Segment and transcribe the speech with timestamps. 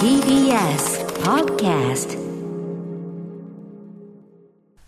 [0.00, 2.18] TBS Podcast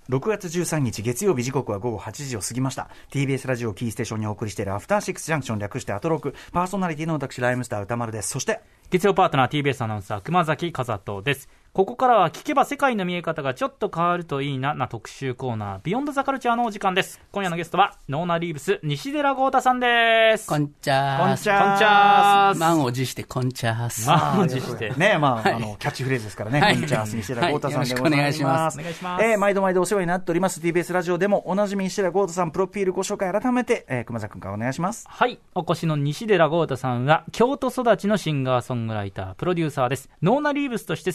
[0.08, 2.88] 6月13日月曜日時刻は午後8時を過ぎました。
[3.10, 8.30] TBS ラジオキーステーションにお送りしているアフターシックスジャンクション略してアトロクパーソナリティの私ライムスター歌丸です。
[8.30, 17.18] そして月曜パートナー TBS アナウンサー熊崎和人ですここからは聞けば世界の見え方がちょっと変わるといいなな特集コーナービヨンドザカルチャーのお時間です。
[17.32, 20.46] 今夜のゲストはノーナリーブス西寺豪太さんです。
[20.46, 24.06] こんちゃーこんちゃーこんちゃー満を持してこんちゃーす。
[24.06, 24.90] 満を持して。
[24.98, 26.74] ねまあ、あのキャッチフレーズですからね、はい。
[26.74, 28.04] こんにちは西寺郷太さんでございます,、はい。
[28.04, 28.78] よろしくお願いします。
[28.78, 29.24] お願いします。
[29.24, 30.60] えー毎度毎度お世話になっております。
[30.60, 35.06] TBS ラジオでもおなじみ西寺郷太さんプロフィールご紹介改めて、えー熊崎君からお願いします。
[35.08, 35.38] はい。
[35.54, 40.10] お越しの西寺郷太さんは、京都育ちのシンガーソングライター、プロデューサーです。
[40.20, 41.12] ノーナリーブスとして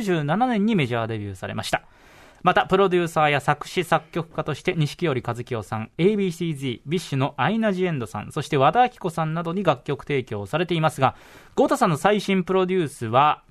[0.00, 1.82] 1997年にメジャーデビューされました。
[2.42, 11.14] また、プロデューサーや作詞作曲家として、錦織一清さん、 A.B.C-Z、 BiSH のアイナ・ジ・エンドさん、そして和田アキ子さんなどに楽曲提供されていますが、
[11.54, 13.44] 豪太さんの最新プロデュースは、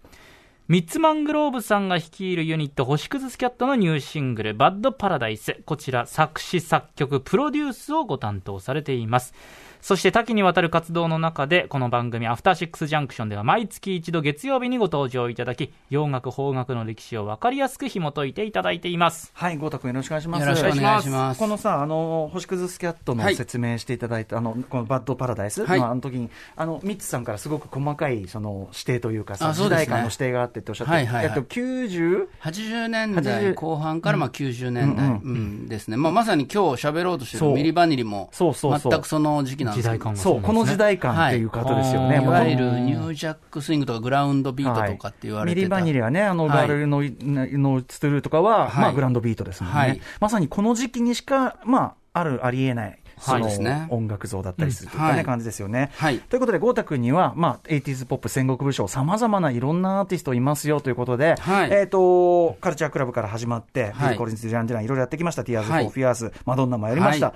[0.67, 5.57] ミッツマングローブさんが率いるユニット、星屑スキャットのニューシングル、バッドパラダイス。
[5.65, 9.33] こちら、作詞作曲、プロデュースをご担当されています。
[9.81, 19.31] そして多岐にわたる活動の中で、この番組、アフターシックスジャンクションでは毎月一度月曜日にご登場いただき、洋楽、邦楽の歴史を分かりやすく紐解いていただいています。
[19.33, 20.41] はい豪太君よろしくお願いします。
[20.41, 21.39] よろしくお願いします。
[21.39, 23.35] このさ、あの、星屑スキャットのはい。
[23.35, 25.79] 説明していただいた、あの、このバッドパラダイスの、はい。
[25.79, 29.85] あの時に、あの、ミッツさんからすごく細かい、その、指定というかさ、時あそうですね。
[29.87, 31.25] 代間の指定があってっておっしゃって、はいはいはい。
[31.25, 32.27] えっと、90?
[32.43, 35.67] 80年80代後半からまあ90年代、ううんん。
[35.67, 35.97] ですね。
[35.97, 38.91] まあまさに今日喋ろうとしてるミリバニリも、そうそうそう。
[38.91, 42.17] 全くその時期なんですけど時代感がそう、この時代感っていう方ですよね。
[42.17, 45.59] はいいわゆるニュージャックスイングとかグラウンドビートとかって言われてた。
[45.59, 49.79] ミリバニリはね、あの、はいガールの、のツトゥルーとかは、はいまあ、グランドビートですもんね。
[49.79, 53.47] はいまさにこの時期にしか、まあ、ある、ありえない、その
[53.89, 55.91] 音楽像だったりするという感じですよね。
[55.95, 65.43] はいということで、郷太君には、まあ、80s ポップ戦国武将、さまざまないろんなアーティストいますよということで、はいえっ、と、カルチャークラブから始まって、はいビル・コリンズ・デュラン・デュラン、いろいろやってきました。
[65.43, 67.33] ティアーズ・フォー・はいフィアーズ、マドンナもやりました。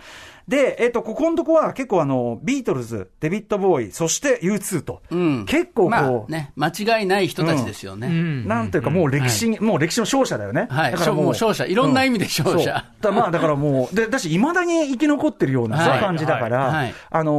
[0.48, 5.46] はいで、えっ、と、ここのとこは結構あの、ビートルズ、デビッド・ボウイ、そして U2 と、うん。
[5.46, 6.68] 結構こう、まあね、間
[7.00, 8.10] 違いない人たちですよね。
[8.46, 10.68] なんというか、もう歴史に、もう歴史の勝者だよね。
[10.70, 10.92] はい。
[10.92, 11.66] だからもうもう勝者。
[11.66, 12.86] いろんな意味で勝者。
[13.02, 16.00] だまあ、だからもう、 で、だし、いまだに生き残ってるようなさはい。
[16.00, 16.94] 感じだから、はい。
[17.10, 17.32] あの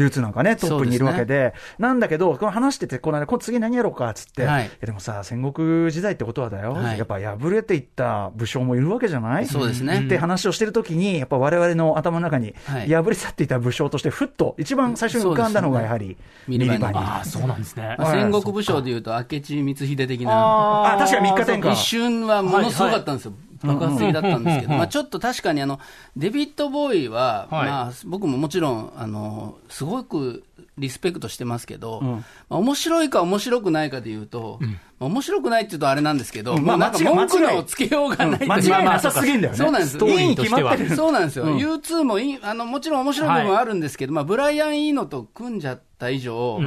[0.00, 4.64] ー、U2 なんかね、トップにいるわけで、なんだけど、この話してて、この間、こ次何やろうか、つって、はい。
[4.64, 6.98] いやでもさ、戦国時代ってことはだよ、はい。
[6.98, 9.46] やっぱ敗れていった武将もいるわけじゃない？
[9.46, 10.00] そうですね。
[10.06, 12.88] って話をしてるときに、やっぱ我々の頭の中に、はい。
[12.88, 16.16] 敗れ去っていた武将として、ふっと、一番最初に浮かんだのが、やはり、
[16.48, 17.96] ミリバニリああ、そうなんですね。
[17.98, 20.94] まあ、戦国武将でいうと明智光秀的な。
[20.94, 21.72] あ、確かに3日天下。
[21.72, 21.92] 一。
[21.92, 23.32] 瞬はものすごかったんですよ。
[23.62, 25.78] 爆発的だったんですけど、まあちょっと確かにあの、
[26.16, 27.68] デビッド・ボーイは、はい。
[27.68, 30.42] まあ僕ももちろん、あの、すごく
[30.78, 34.70] リスペクトしてますけど、まあ面白いか面白くないかでいうと、まあ
[35.06, 38.46] 面白くないっていうとあれなんですけど、うんまあなんか文句のつけようがない。
[38.46, 39.58] 間違いなさすぎんだよね。
[39.58, 40.44] そうなんですストーリーいては。
[40.44, 40.90] 決まってる。
[40.96, 41.56] そうなんですよ、うん。
[41.56, 46.60] U2 もいいあのもちろん面白い部分はあるんですけど、まあ、ブライアン・イーノと組んじゃった以上、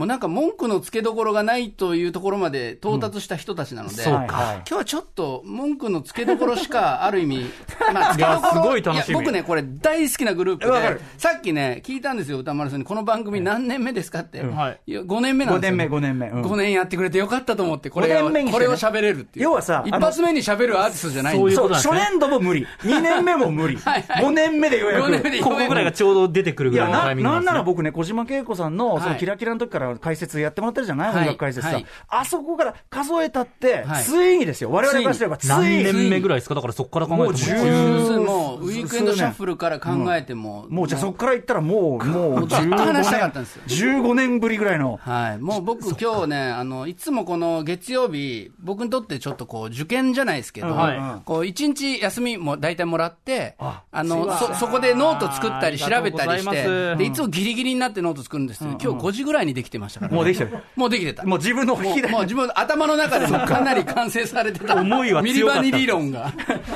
[0.00, 7.44] もうなんか文句のつけどころがないというところまで到達した人たちなので、今日はちょっと文句のつけどころしか、ある意味、
[7.92, 8.92] まあ、つけどころ。
[9.12, 14.80] 僕ね、これ、大好きなグループでさっきね、聞いたんですよ、歌丸さんに、この番組何年目ですかって、はい。
[14.86, 16.28] いや5年目なん5ですよ、年目、5年目。
[16.28, 16.42] うん。
[16.42, 18.66] 5年やってくれてよかったと思って、これ5を年目にしてね。
[18.66, 22.18] これを喋れるっていう、要はさ一発目に喋るアーティストじゃないんですそういうそう、初ことなんですね。
[22.18, 22.66] 年度も無理。
[22.82, 23.76] 2年目も無理。
[23.80, 24.24] はいはい。
[24.24, 25.06] 5年目でようやく。
[25.06, 27.46] 5年目でようやくここぐらいがちょうど出てくるぐらいのタな、イミングなんですね。
[27.46, 31.18] なんなら僕ね、小島恵子さんの、そのはいキラキラの時から解説やってもらってるじゃない、はい。
[31.20, 31.86] 音楽解説さ、はい。
[32.08, 34.04] あそこから数えたって、はい。
[34.04, 34.70] ついにですよ。
[34.70, 35.52] 我々からすれば、ついに。
[35.52, 36.54] 何年目ぐらいですか？
[36.54, 37.24] だからそこから考えても。
[37.24, 43.62] もう10もうウィークエンドシャッフルから考えても、もうじゃあそこから言ったらもう、もうずっと話したかった15んですよ。
[43.66, 44.98] 年、15年ぶりぐらいの。
[45.02, 51.22] はい、もう僕、今日ねあの、いつもこの月曜日、僕にとってちょっとこう受験じゃないですけど、はい。
[51.24, 56.98] こう1日休みも大体もらって、ああのそそこでノート作ったり、調べたりして、ます。
[56.98, 60.58] でいつもギリギリになってノート作るんですけど、今日5時ぐらいにできてましたから、もうできてる。
[60.76, 61.24] もうできてた。
[61.24, 63.60] もう自分のもうもう自分の頭の中でもか。
[63.60, 64.80] なり完成されてた。
[64.80, 66.32] 思いはミリバニリ論が。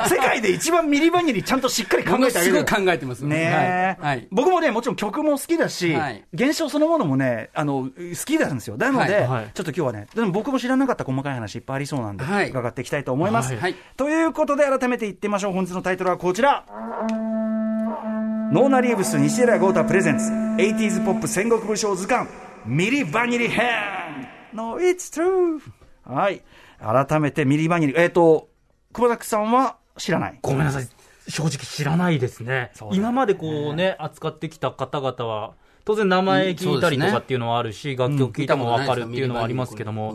[0.09, 2.53] 世界で一番ミリバニリちゃんとしっかり考えてあげる。
[2.53, 2.65] すごい。
[2.65, 3.25] 考えてます。
[3.25, 4.17] ねえ、はい。
[4.17, 4.29] はい。
[4.31, 6.25] 僕もね、もちろん曲も好きだし、はい。
[6.33, 7.91] 現象そのものもね、あの、好
[8.25, 8.77] きなんですよ。
[8.77, 13.55] なので、ちょっと今日はね、でも僕も知らなかった細かい話いっぱいありそうなんで、はい伺っていきたいと思います。
[13.97, 15.53] ということで、改めて言ってみましょう。
[15.53, 16.65] 本日のタイトルはこちら。
[18.53, 22.29] ノーナリーブス西寺豪太プレゼンツ 80s ポップ戦国武将図鑑
[22.67, 23.65] ミリバニリ編
[24.53, 25.61] No, it's true
[26.05, 26.43] はい。
[26.79, 27.94] 改めてミリバニリ。
[27.97, 28.49] えっ、と、
[28.93, 30.38] 久保田さんは知らない？
[30.43, 30.88] ごめんなさい。
[31.29, 35.55] 正直知らないですね今までこうね、扱ってきた方々は、
[35.85, 40.15] 当然名前聞いたりとかっていうのはあるし、楽曲聞いても分かるっていうのはありますけども。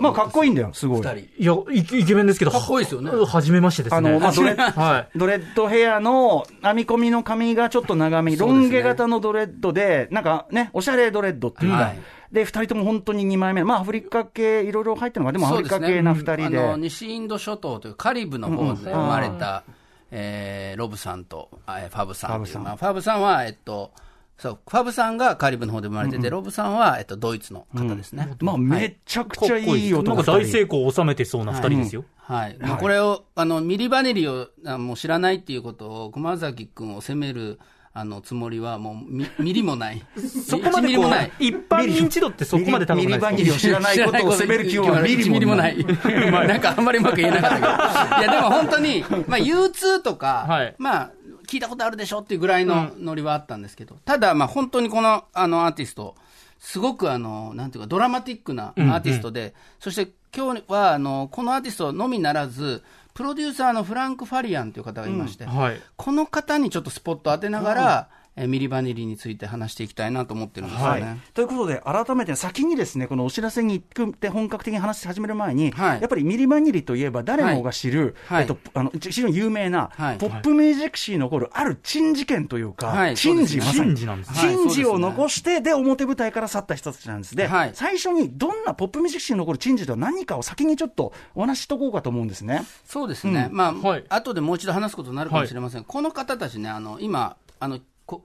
[0.00, 1.00] まあ、かっこいいんだよ、すごい。
[1.38, 3.10] いや、イケメンですけど、かっこいいですよね。
[3.10, 4.10] はじめましてですね。
[4.10, 11.92] あの、まあ、ドレッド、 ドレッドヘアの編み込みの髪がちょっと長め、ロン毛型のドレッドで、なんかね、おしゃれドレッドっていうか、
[12.32, 16.42] で、二人とも本当に2枚目、まあ、アフリカ系、いろいろ入ってるのが、でもアフリカ系な二人で。
[16.42, 19.74] でね、あの西インド諸島というカリブの方で生まれた、うん、
[20.12, 23.92] えー、ロブさんと、えー、ファブさんファブさん,、まあ、ファブさんは、えっと、
[24.40, 28.26] そう、ファブさんがカリブの方で生まれてて、うんうん、ロブさんは、えっと、ドイツの方ですね。
[28.40, 32.06] うん、まあ、めちゃくちゃいい男、なんか大成功を収めてそうな二人ですよ。
[32.16, 32.50] はい。
[32.50, 37.60] はい、まあ、これを、あの、ミリバネリをあもう知らないっていうことを、熊崎君を責める、
[37.92, 40.00] あのつもりはもうミ ミリもない。
[40.48, 45.76] そこまでこう一般認知度ってそこまで高くないミリバニリを知らないことを責める気はミリもない。
[45.84, 47.66] なんかあんまりうまく言えなかったけど。
[47.66, 51.10] いやでも本当に、まあ U2 とか、はい、まあ
[51.50, 56.14] 聞いたことあるでしょっていうぐらいのノリはあったんですけど、ただまあ本当にこのあのアーティスト、
[56.60, 65.56] すごくあの、なんていうかドラマティックなアーティストで、うんうん、そして今日はあの、このアーティストのみならず、プロデューサーのフランク・ファリアンという方がいまして、うん。
[65.56, 71.00] はい、この方にちょっとスポット当てながら、えミリバニリについて話していきたいなと思ってるんですよね。
[71.02, 83.96] はい、ということで、改めて先にですね、このお知らせに行って本格的に話し始める前に、はい、やっぱりミリバニリといえば誰もが知る、はい、えっと、あの非常に有名な、ポップミュージック史に残るある珍事件というか、はい、珍事、まさに。
[83.96, 92.62] 珍事を残して、で、表舞台から去った人たちなんですで、最初にどんなポップミュージック史に残る珍事とは何かを先にちょっとお話ししとこうかと思うんですね。
[92.84, 93.48] そうですね。
[93.50, 95.84] うん、まあ、はい、後でもう一度話すことになるかもしれません。
[95.84, 97.78] この方たちね、あの、今、あの、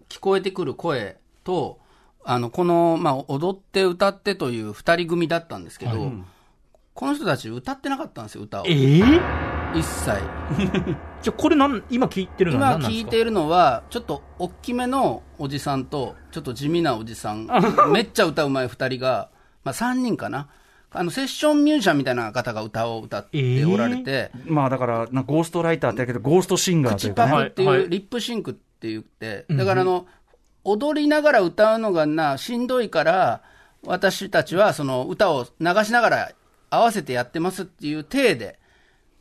[0.09, 1.79] 聞こえてくる声と、
[2.23, 6.13] あの、この、まあ、踊って歌ってという二人組だったんですけど、はい、
[6.95, 8.65] この人たち歌ってなかったんですよ、歌を。
[8.65, 9.21] えー、
[9.75, 10.17] 一切。
[11.21, 17.47] じゃこれなん、今聞いてるのは今聞いているのは、ちょっと大きめのおじさんと、ちょっと地味なおじさん、
[17.91, 19.29] めっちゃ歌うまい二人が、
[19.63, 20.47] まあ、三人かな。
[20.97, 30.07] あのセッションミュージシャンみたいな方が歌を歌っておられて、えー、まあだから、なゴーストライターってだけど、ゴーストシンガーというか、ね、口パクっていう、リップシンクって言って、だからあの、
[30.63, 33.41] 踊りながら歌うのがな、しんどいから、
[33.85, 36.31] 私たちはその歌を流しながら
[36.69, 38.59] 合わせてやってますっていう体で、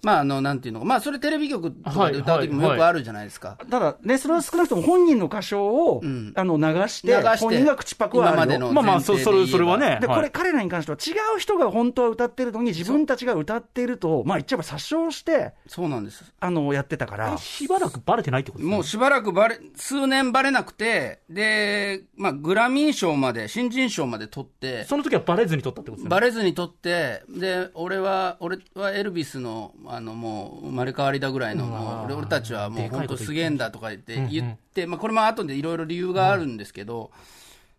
[0.04, 3.58] まあ、あの、なんていうのまあ、それテレビ局とかで歌う時もよくあるじゃないですか。
[3.70, 9.98] ただ、ね、それは少なくとも本人の歌唱を、うん、あの、流して、して本人が口パクはあるまでのまあまあ、そそれ、それはね。
[10.00, 16.24] で、これ、彼らに関しては違う人が本当は歌ってるのに、自分たちが歌っていると、まあ、言っちゃえば殺傷して、そうなんです。
[16.38, 17.36] あの、やってたから。
[17.38, 18.74] しばらくバレてないってことですね。
[18.74, 26.10] もうしばらくバレ、数年バレなくて、で、まあ、グラミー賞まで、新人賞まで取って、その時はバレずに取ったってことですね。
[26.10, 37.10] バレずに取って、で、俺は、俺はエルビスの、あの、もう、生まれ変わりだぐらいの、もう俺俺たちはもう本当すげえんだとか言って言って、まあ、これも後でいろいろ理由があるんですけど、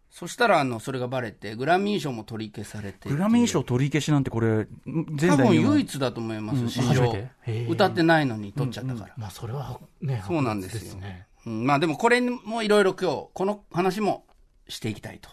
[0.10, 4.66] そしたらあのそれがばれて、グラミー賞も取り消されてグラミー賞取り消しなんて、これ、
[5.28, 7.14] 多分唯一だと思います、史上、
[7.68, 9.14] 歌ってないのに取っちゃったから。
[9.18, 11.02] まあ、それはね、そうなんですよ。
[11.44, 14.26] まあでもこれもいろいろ今日、この話も
[14.70, 15.30] していきたいと。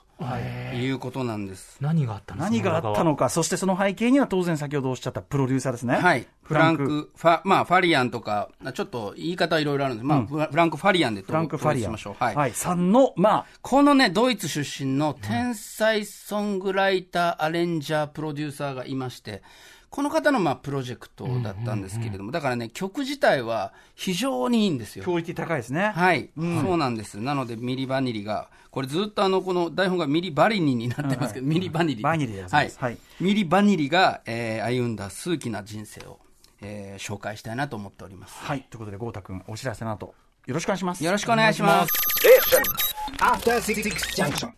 [0.75, 1.79] いうことなんです。
[1.81, 2.43] 何があったの？
[2.43, 5.97] 何があったのか、そしてその背景には当然先ほどおっしゃったプロデューサーですね。
[5.97, 6.27] はい。
[6.43, 10.07] フランク、ファ、まあ、ファリアンとか、ちょっと言い方いろいろあるんです。
[10.07, 11.91] まあ、うん、フランク・ファリアンでフランク・ファリアン。
[11.91, 12.15] しましょう。
[12.19, 12.35] はい。
[12.35, 12.53] はい。
[12.53, 13.47] さんの、まあ。
[13.63, 19.43] このね、ドイツ出身の天才ソングライター、アレンジャー、プロデューサーがいまして、
[19.93, 25.05] この方のまあプロジェクトだったんですけれども、だからね、曲自体は非常にいいんですよ。
[25.05, 25.93] クオリティ高いですね。
[25.95, 27.21] はい、うん、そうなんです。
[27.21, 32.03] なので、ミリバニリが、これずっとあの、この台本がミリバリニになってますけど、ミリバニリ。
[32.03, 32.73] バニリではい。
[32.75, 36.21] はい、ミリバニリが、えー、歩んだ数奇な人生を、
[36.63, 38.39] えー、紹介したいなと思っております。
[38.39, 38.63] はい。
[38.71, 40.15] ということで、郷太君、お知らせの後、
[40.47, 41.05] よろしくお願いします。
[41.05, 41.93] よろしくお願いします。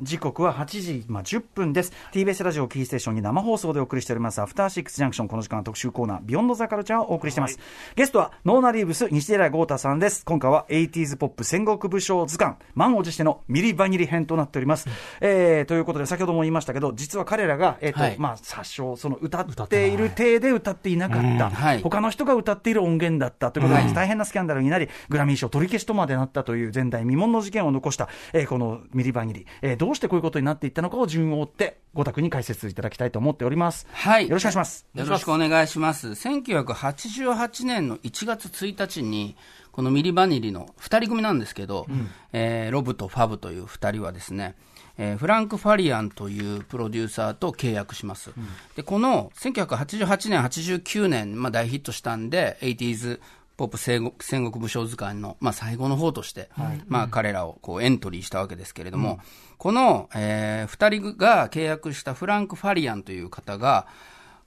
[0.00, 1.92] 時刻は8時、まあ、10分です。
[2.12, 5.28] TBS ラジオキーステーションに生放送でお送りしております、アフターシックスジャンクション。
[5.28, 7.58] この時間は特集コーナー、ビヨンドザカルチャーをお送りしています。
[7.58, 7.64] はい、
[7.96, 10.24] ゲストは、ノーナリーブス、西寺郷太さんです。
[10.24, 14.88] 今回は、80s ポップ戦国武将図鑑、満を持してのミリバニリ編となっております。
[14.88, 33.86] うん、えー、ということで、先ほども言いましたけど、実は彼らが、えっ、ー、と、はい、まあ、殺傷、その歌っている体で歌っていなかった、はい、他の人が歌っている音源だったということで、大変なスキャンダルになり、グラミー賞取り消しとまでなったという前代未聞の事件を残した、えー、このミリバニリ、えー、どうしてこういうことになっていったのかを順を追って、ご託に解説いただきたいと思っております。
[33.92, 34.28] はい。
[34.28, 34.86] よろしくお願いします。
[34.94, 36.08] よろしくお願いします。
[36.08, 39.36] 1988年の1月1日に、
[39.72, 44.54] このミリバニリの2人組なんですけど、うん、えー、ロブとファブという2人はですね、
[44.96, 48.30] えー、フランク・ファリアンというプロデューサーと契約します。
[48.36, 53.20] うん、で、この1988年、89年、まあ大ヒットしたんで、80s
[53.56, 59.18] ポップ戦国戦国武将図鑑の、まあ、最後の方として、はい、まあ、彼らをこうエントリーしたわけですけれども、うん、
[59.58, 63.86] この、えー、2人が契約したフランク・ファリアンという方が、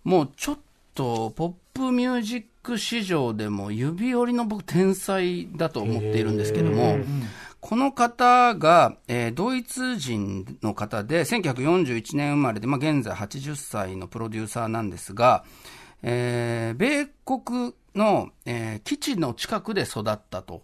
[0.04, 0.58] もうちょっ
[0.94, 6.98] とポップミュージック市場でも指折りの僕、天才だと思っているんですけども、
[7.62, 15.44] この方が、えー、ドイツ人の方で、1941年生まれで、まあ、現在80歳のプロデューサーなんですが、
[16.04, 20.64] えー、米国の、えー、基地の近くで育ったと。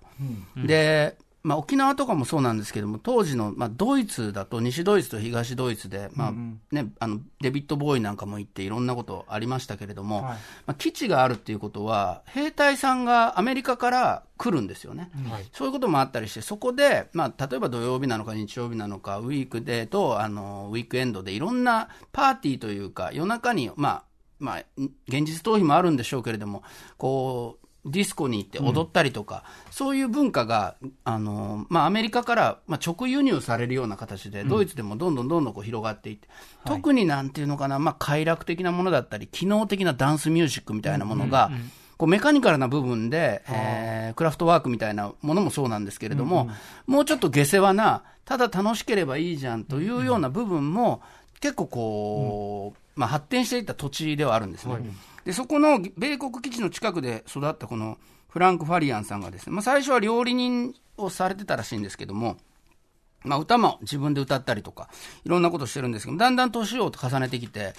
[0.55, 6.33] うん、で、まあ、沖縄とかもそうなんですけども、当時の、まあ、ドイツだと、西ドイツと東ドイツで、まあ
[6.73, 10.37] ね、あのデビッド・ボーイなんかも行って、いろんなことありましたけれども、はい、ま
[10.67, 24.03] あ、基地があるっていうことは、兵隊さんがアメリカから来るんですよね、はい、そういうこともあったりして、そこで、まあ、例えば土曜日なのか日曜日なのか、ウィークデーとあのウィークエンドで、いろんなパーティーというか、夜中に、まあ、
[24.43, 24.63] まあ、
[25.07, 26.63] 現実逃避もあるんでしょうけれども、
[26.97, 36.27] こう、ディスコに行って踊ったりとか、うん、そういう文化が、あのまあ、アメリカから、まあ、直輸入されるような形で、ドイツでもどんどんどんどんこう広がっていって、
[36.65, 41.71] うん、特になんていうのかな、まあ、快楽的なものだったり、機能的なダンスミュージックみたいなものが、うんうんうん。
[41.97, 46.53] こうメカニカルな部分で、えー、クラフトワークみたいなものもそうなんですけれども、うんうん、
[46.87, 51.01] もうちょっと下世話な、ただ楽しければいいじゃんというような部分も、
[51.43, 54.73] 結構こう、うん、まあ、発展していった土地ではあるんですね。
[54.73, 54.83] はい
[55.25, 57.97] で、そこの米国基地の近くで育ったこの
[58.27, 62.35] フランク・ファリアンさんがですね、まあ、最初は料理人をされてたらしいんですけども、
[63.23, 64.89] まあ、歌も自分で歌ったりとか、
[65.23, 67.73] いろんなことしてるんですけど、だんだん年を重ねてきて、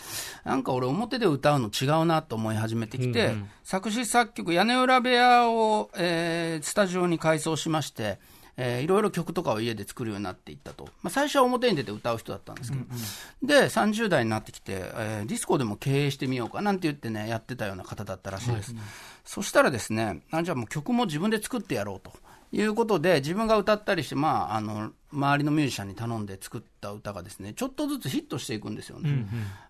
[0.44, 8.18] なんか俺表で歌うの違うなと思い始めてきて、うんうん、作詞作曲、屋根裏部屋を、えー、スタジオに改装しまして、
[8.56, 10.84] えー、いろいろ曲とかを家で作るようになっていったと。
[11.02, 12.96] まあ、最初は表に出て歌う人だったんですけど、うん
[13.42, 18.72] うん、で、30代になってきて、えー、ディスコでも経営してみようかなんて言ってね、やってたような方だったらしいです。
[18.72, 18.84] うんうん、
[19.24, 22.12] そしたらですね、あじゃあもう曲も自分で作ってやろうと。
[22.54, 29.10] いうことで、自分が歌ったりして、まあ、あの、周りのミュージシャンに頼んで作った歌がですね、ちょっとずつヒットしていくんですよね。
[29.10, 29.28] うんうん、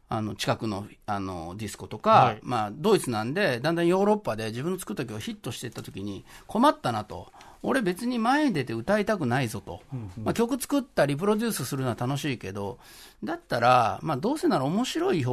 [0.08, 7.32] あの、近くの、あの、ディスコとか、はい、まあ、ドイツなんで、だんだんヨーロッパで自分の作った曲がヒットしていった時に、困ったなと。
[7.64, 12.78] 俺別に前に出て歌いたくないぞと、うんうん、まあ、曲作ったりプロデュースするのは楽しいけど、
[13.24, 15.24] だったら、まあ、どうせなら面白い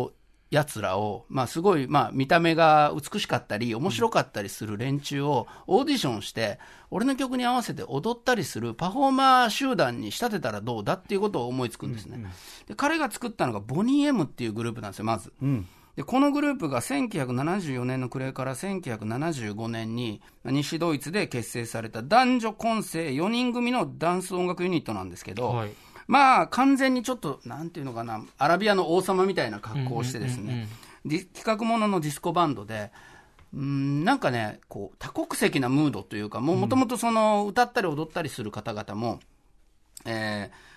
[0.49, 6.57] やつらを、まあ、すごい、まあ、見た目が美しかったり、面白かったりする連中をオーディションして、
[6.89, 12.15] 俺の曲に合わせて踊ったりするパフォーマー集団に仕立てたらどうだっていうことを思いつくんですね。
[12.15, 12.29] うんうん、
[12.65, 15.33] で彼が作ったのがボニー・エムっていうグループなんですよ、まず。
[15.41, 25.71] うんでこのグループが1974年の暮れから1975年に西ドイツで結成された男女混成4人組のダンス音楽ユニットなんですけど、はい、
[26.07, 30.67] まあ完全にちょっとなんていうのかなアラビアの王様みたいな格好をしてですね、
[31.03, 32.91] 企画もののディスコバンドで。
[33.53, 39.19] うんなんかねこう多国籍なムードというかもともと歌ったり踊ったりする方々も、
[40.05, 40.70] えー、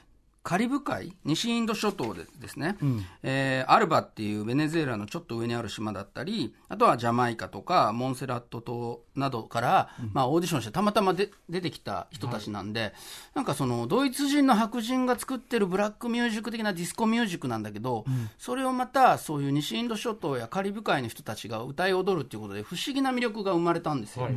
[0.44, 12.92] カリブ海、西インド諸島でですね、うん、えー、アルバっていうベネズエラのちょっと上にある島だったり、あとはジャマイカとかモンセラット島などから、うん、まあ、オーディションしてたまたまで出てきた人たちなんで、はい、
[13.36, 24.26] なんかそのドイツ人の白人が作ってるブラックミュージック的なディスコミュージックなんだけど、うん、それをまたそういう西インド諸島やカリブ海の人たちが歌い踊るっていうことで不思議な魅力が生まれたんですよ。
[24.26, 24.34] はい、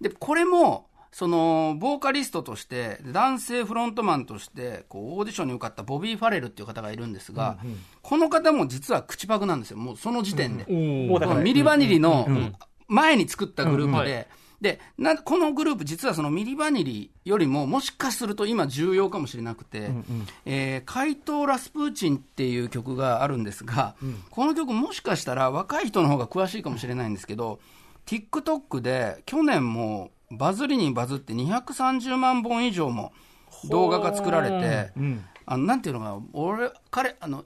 [0.00, 9.76] でこれもそのボーカリストとして男性フロントマンとしてこうオーディションに受かったボビー・ファレルっていう方がいるんですが、うんうん、この方も実は口パクなんですよ。
[9.76, 12.26] もうその時点で、うん、ミリバニリの
[12.88, 14.28] 前に作ったグループで、
[14.62, 20.04] でなこのグループ、実はそのミリバニリよりも、もしかすると今、重要かもしれなくて、うんうん、
[20.46, 27.58] えー、怪盗ラスプーチンっていう曲があるんですが、うん、この曲、もしかしたら若い人の方が詳しいかもしれないんですけど、
[28.06, 33.12] TikTok で去年もバズりにバズって230万本以上も
[33.68, 37.44] 動画が作られて、うん、あのなんていうのかな、俺、彼、あの、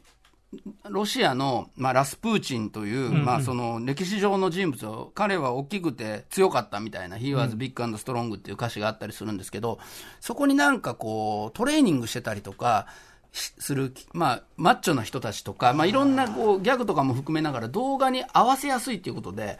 [0.88, 9.78] ロシアの、まあ、ラスプーチンという、うんうん、まあ、その歴史上の人物を、彼は大きくて強かったみたいな、He was big and strong っていう歌詞があったりするんですけど、
[10.20, 12.86] そこになんかこう、トレーニングしてたりとか、
[13.32, 19.58] する、まあ、マッチョな人たちとか、まあ、いろんなこうギャグとかも含めながら動画に合わせやすいということで、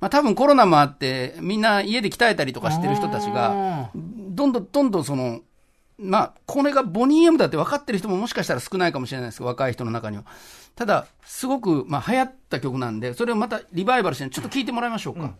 [0.00, 5.40] まあ、多分コロナもあって、みんな家で鍛えたりとかしてる人たちが、どんどんどんどんその、
[5.98, 10.24] まあ、これがボニー M だって分かってる人ももしかしたら少ないかもしれないですけど、若い人の中には。
[10.74, 15.20] ただ、すごく、まあ、流行った曲なんで、それをまたリバイバルして、ちょっと聞いてもらいましょうか。
[15.20, 15.34] うん、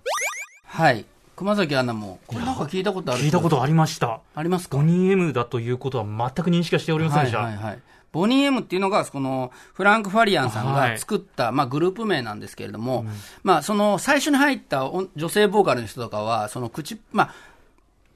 [0.65, 1.05] はい。
[1.37, 4.21] 熊崎アナも、これなんか聞いたことある聞いたことありました。
[4.35, 4.79] ありますか？
[4.79, 7.41] ボニー M だということは全く認識はしておりませんでした。
[7.41, 7.79] はいはい、はい。
[8.11, 13.09] ボニー M っていうのが、このフランク・ファリアンさんが作った、はい、まあ、グループ名なんですけれども、うん、
[13.43, 17.35] まあ、その最初に入った女性ボーカルの人とかは、その口、まあ、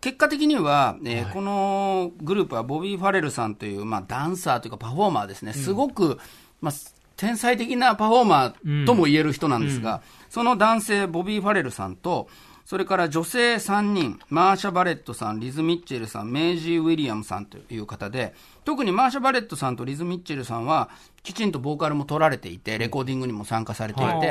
[0.01, 6.19] 結果的には、えー、はい、このグループはボビー・ファレルさんという、まあ、ダンサーというかパフォーマーですね、すごく、うん、
[6.63, 6.75] まあ、
[7.19, 10.01] 天才的なパフォーマーとも言える人なんですが、うん、
[10.31, 12.29] その男性、ボビー・ファレルさんと、
[12.71, 18.33] それから女性3人、マーシャ・バレットさん、リズ・ミッチェルさん、メイジー・ウィリアムスさんという方で、
[18.65, 20.89] 特にマーシャ・バレットさんとリズ・ミッチェルさんは、
[21.25, 24.23] きちんとボーカルも取られていて、レコーディングにも参加されていて、は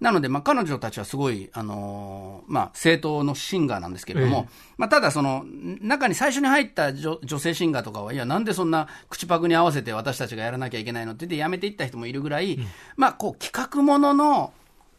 [0.00, 4.52] い、なので、まあ、彼女たちはすごい、あのー、まあ、正統のシンガーなんですけれども、え。
[4.78, 5.44] まあ、ただ、その、
[5.82, 14.54] 中に最初に入った女女性シンガーとかは、いや、なんでそんな口パクに合わせて私たちがやらなきゃいけないのって言って、やめていった人もいるぐらい、うん、まあ、こう、企画ものの、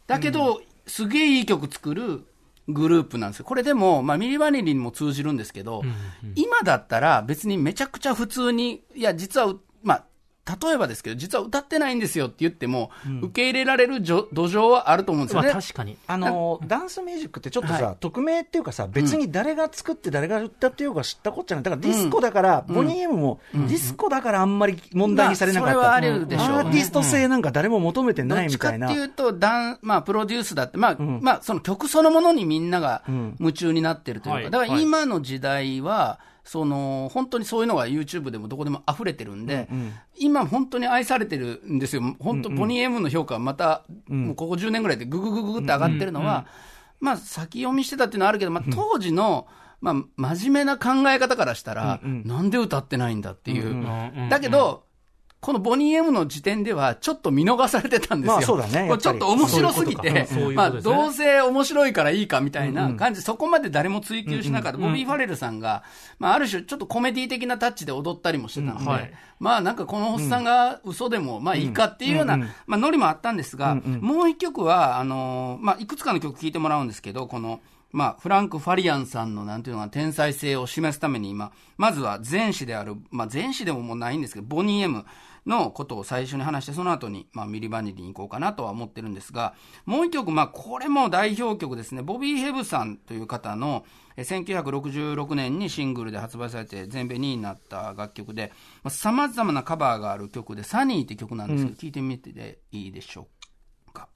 [0.06, 2.28] だけど、うん、すげえいい曲作る、
[2.68, 3.46] グループなんですよ。
[3.46, 10.06] これでも、まあ、ミリバニリにも通じるんですけど、うんうん、今だったら別にめちゃくちゃ普通に、いや、実は、まあ、
[10.46, 15.48] 例えばですけど、実は歌ってないんですよって言っても、うん、受け入れられる土壌はあると思うんですよね。
[15.48, 15.98] まあ、確かに。
[16.06, 21.64] あの、ダンスミュージックってちょっとさ、はい、匿名っていうかさ、別に誰が作って誰が歌ってようか知ったこっちゃない。
[21.64, 25.78] だからディスコだから、うん、ボニーエムも、ディスコだからあんまり問題にされなかった。
[25.78, 28.88] まあ、それはあるでしょう、ね、アーティスト性なんか誰も求めてないみたいな。
[28.88, 33.04] どっちかっていうと、ダン、まあ、プロデュースだって、まあ、まあ、その曲そのものにみんなが
[33.40, 46.46] 夢中になってるというか、だから今の時代は、その本当にそういうのが YouTube でもどこでも溢れてるんで、うんうん、今、本当に愛されてるんですよ、本当、ボニー・エムの評価はまた、うん、もうここ10年ぐらいでぐぐぐぐって上がってるのは、
[47.00, 49.48] まあ、先読みしてたっていうのはあるけど、まあ、当時の、
[49.82, 53.68] まあ、真面目な考え方からしたら、うんうん、なんで歌ってないんだっていう。
[53.68, 54.86] うんうん、だけど、
[55.44, 58.36] このボニー・エムの時点では、ちょっと見逃されてたんですよ。
[58.36, 58.90] まあそうだね。
[58.98, 64.78] ちょっと面白すぎて、まあどうせ面白いからいいかみたいな感じ、そこまで誰も追求しなかった。
[64.78, 65.84] ボビー・ファレルさんが、
[66.18, 77.60] まあある種ちょっとコメディ的なタッチで踊ったりもしてたので、まあなんかこのおっさんが嘘でもまあいいかっていうような、まあノリもあったんですが、もう一曲は、あの、まあいくつかの曲聴いてもらうんですけど、この、
[77.94, 85.06] まあ、フランク・ファリアンさんの、なんていうのか、天才性を示すために今、まずは前史である、まあ、前史でももうないんですけど、ボニー・エム、
[85.46, 89.54] のことを最初に話して、その後に、まあ、ミリバニリに行こうかなとは思ってるんですが、
[89.86, 93.86] もう一曲、まあ、これも代表曲ですね、ボビー・ヘブさんという方の、
[94.18, 98.52] 1966年にシングルで発売されて全米2位になった楽曲で、
[98.88, 103.28] さまざ、まなカバーがある曲で、サニーって曲なんですけど、聞いてみていいでしょ
[103.90, 104.08] うか。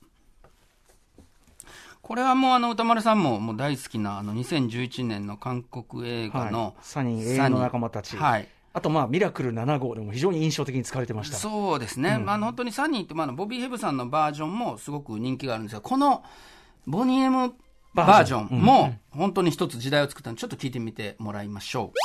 [2.01, 8.15] これはもうあの歌丸さんももう大好きなあの2011年の韓国映画の、はい、サニー、永遠の仲間たち。
[8.15, 8.47] はい。
[8.77, 11.37] あと、まあ、ミラクル7号でも非常に印象的に使われてました。
[11.37, 16.23] そうですね、うん、まあ、本当にサニーって、まあ、ボビー・ヘブさんのバージョンもすごく人気があるんですが、この
[16.85, 17.55] ボニー・エム
[17.95, 18.61] バージョン。
[18.61, 21.97] も本当に一つ時代を作ったので、ちょっと聞いてみてもらいましょう。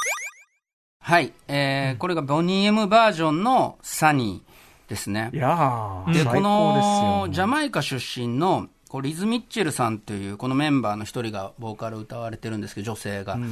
[0.98, 5.28] はい、えー、うん、これがボニー・エムバージョンのサニーですね。
[5.35, 13.37] いやで、このジャマイカ出身のこうリズ・ミッチェルさんというこのメンバーの一人がボーカル歌われてるんですけど、女性が。
[13.37, 13.42] うん、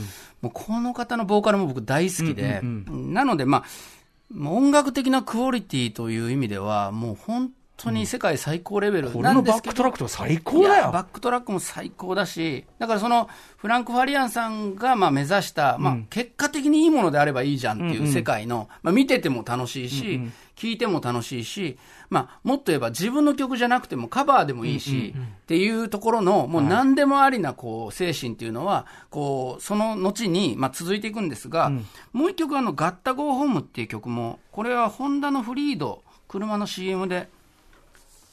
[0.43, 10.91] もうこの方のボーカルも僕大好きで、うんうんうん、なので、まあ、音楽的なクオリティという意味では、もう本当に世界最高レベルなんですけど、バックトラックと最高だよ。
[10.93, 20.21] バックトラックも最高だし、だからそのフランク・ファリアンさんがまあ目指した、まあ、結果的にいいものであればいいじゃんっていう世界の、まあ、見てても楽しいし、
[20.55, 21.79] 聴いても楽しいし、
[22.11, 31.71] まあ、もっと言えば自分の曲じゃなくてもカバーでもいいし、っていうところの、もう何でもありなこう精神っていうのは、こう、その後に、まあ、続いていくんですが、
[32.13, 37.29] もう一曲、あの、ガッタゴーホームっていう曲も、これはホンダのフリード、車の CM で、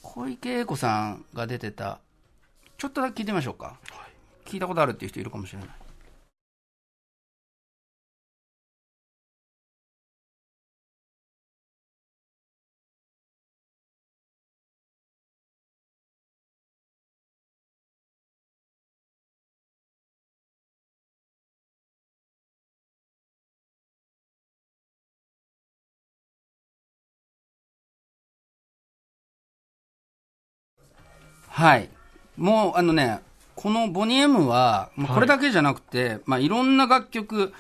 [0.02, 2.00] 小池栄子さんが出てた、
[2.80, 3.78] ちょっとだけ聞いてみましょうか。
[4.46, 5.70] 聞いたことあるっていう人いるかもしれない。
[31.58, 31.90] はい。
[32.38, 33.20] もう、あのね、
[33.56, 37.52] このボニー・エムは、これだけじゃなくて、はい、まあ、いろんな楽曲、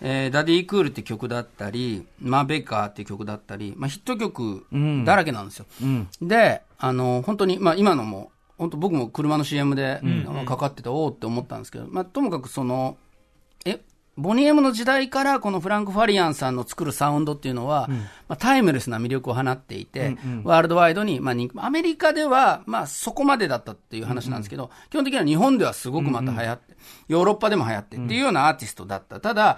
[0.00, 4.64] えー、ダディ・クールって曲だったり、マ・ベイカーって曲だったり、まあ、ヒット曲
[5.04, 5.66] だらけなんですよ。
[5.82, 10.00] うんうん、で、あの、本当に、まあ、今のも、本当僕も車の CM で
[10.46, 12.96] かかってて、おおって思ったんですけど、まあ、ともかくその、
[13.64, 13.80] え、
[14.18, 26.76] ボニー・エムの時代からこのフランク・ファリアンさんの作るサウンドっていうのは、うん、まあ、タイムレスな魅力を放っていて、うんうん、ワールドワイドに、まあ、アメリカでは、まあ、そこまでだったっていう話なんですけど、うんうん、基本的には日本ではすごくまた流行って、うんうん、
[27.08, 29.20] ヨーロッパでも流行ってっていうようなアーティストだった。
[29.20, 29.56] ただ、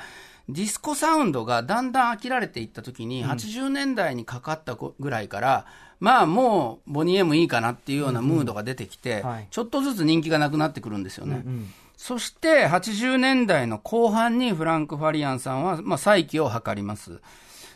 [0.48, 5.66] ディスコサウンドがだんだん飽きられていった時に、80年代にかかったぐらいから、
[6.00, 11.42] まあもうボニー・エムいいかなっていうようなムードが出てきて、うんうんはい、ちょっとずつ人気がなくなってくるんですよね。
[11.44, 17.20] うんうんそして80年代の後半にフランク・ファリアンさんは、まあ、再起を図ります。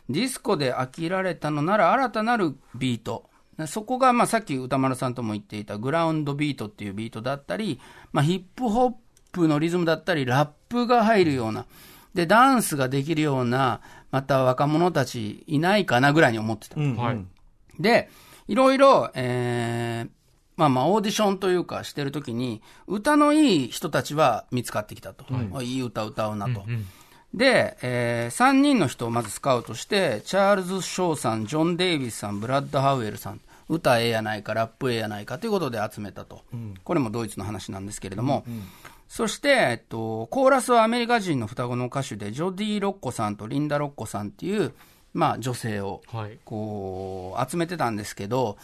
[0.09, 3.29] ディスコで飽きられたのなら新たなるビート。
[3.67, 7.81] そこが、まあ、さっき宇多丸さんとも言っていたグラウンドビートっていうビートだったり、
[8.13, 8.95] まあ、ヒップホッ
[9.33, 11.67] プのリズムだったり、ラップが入るような、
[12.15, 16.81] で、ダンスができるような、また若者たちいないかなぐらいに思ってた。
[16.81, 17.25] うんはい、
[17.79, 18.09] で、
[18.47, 20.11] いろいろ、えー、
[20.59, 25.25] まあまあオーディションというかしてるときに、歌のいい人たちは見つかってきたと。
[25.33, 26.65] はい、いい歌歌うなと。
[26.67, 26.87] うんうん、
[27.33, 36.43] で、えー、3人の人をまずスカウトして、チャールズ・ショーさん、ジョン・デイビスさん、ブラッド・ハウエルさん、歌ええやないか、ラップええやないかということで集めたと。
[36.53, 38.63] うん、これもドイツの話なんですけれども、うんうん、
[39.07, 44.73] そして、えっと、コーラスはアメリカ人の双子の歌手で、ジョディ・ロッコさんとリンダ・ロッコさんっていう、
[45.19, 46.01] まあ、女性を、
[46.45, 48.57] こう、集めてたんですけど、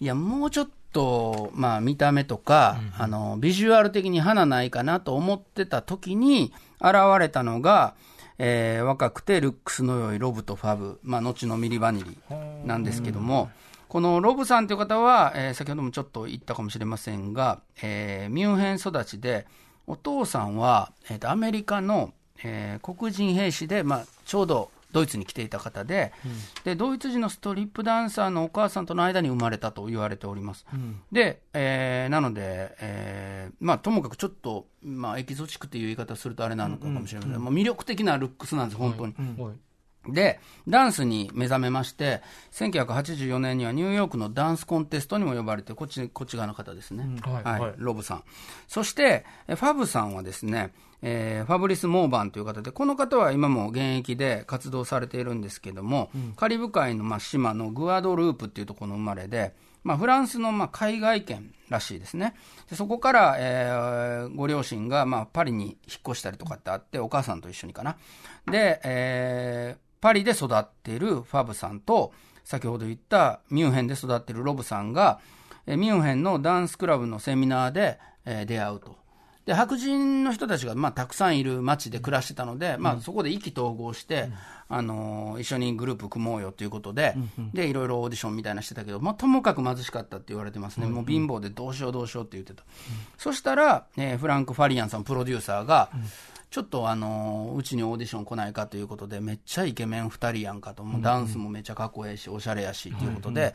[0.00, 7.92] いや、もうちょっと、まあ、見た目とか、うん、あの、ビジュアル的に花ないかなと思ってた時に、現れたのが、
[8.38, 12.16] えー、若くてルックスの良いロブとファブ、まあ、後のミリバニリ
[12.64, 13.50] なんですけども、
[13.88, 19.46] このロブさんという方は、えー、先ほどもちょっと言ったかもしれませんが、えー、ミュンヘン育ちで、
[19.86, 26.32] お父さんは、えーと、アメリカの、えー、黒人兵士で、まあ、ちょうどドイツに来ていた方でうん、
[26.64, 30.66] で、ドイツ人のストリップダンサーのお母さんとの間に生まれたと言われております。
[30.72, 39.14] うん、で、えー、なので、えー、まあ、ともかくちょっと、まあ、エキゾチックという言い方するとあれなのかもしれません、うんうん、魅力的なルックスなんです、本当に。
[39.14, 39.56] はいはい
[40.12, 47.04] で、ダンスに目覚めまして、1984年にはニューヨークのダンスコンテストにも呼ばれて、こっち、こっち側の方ですね。
[47.04, 48.24] うん、はい、はい、ロブさん。
[48.66, 62.34] そして、ファブさんはですね、えー、ファブリス・モーバンという方で、この方は今も現役で活動されているんですけども、うん、カリブ海のまあ島のグアドループっていうところの生まれで、まあ、フランスのまあ海外圏らしいですね。
[62.68, 65.76] でそこから、えー、ご両親がまあパリに引っ
[66.08, 67.96] 越したりとかってあって、お母さんと一緒にかな。
[68.50, 72.12] で、えー、パリで育っているファブさんと、
[72.44, 75.20] 先ほど言ったミュンヘンで育っているロブさんが、
[75.66, 78.96] えミュンヘンのダンスクラブのセミナーで、えー、出会うと。
[79.48, 84.28] で白人の人たちが、まあ、たくさんいる街で暮らしてたので、まあ、そこで意気投合して、
[84.70, 92.62] うん、あの一緒にグループ組もうよということで、うん、でいろいろオーディションみたいなしてたけど、まあ、ともかく貧しかったって言われてますね、うん、もう貧乏でどうしようどうしようって言ってた、
[93.16, 95.88] そしたら、えー、フランク・ファリアンさん、プロデューサーが、
[96.50, 103.54] ちょっとあのうちにオーディション来ないかということで、めっちゃイケメン2人やんかと、もうダンスもめっちゃかっこええし、おしゃれやしということで、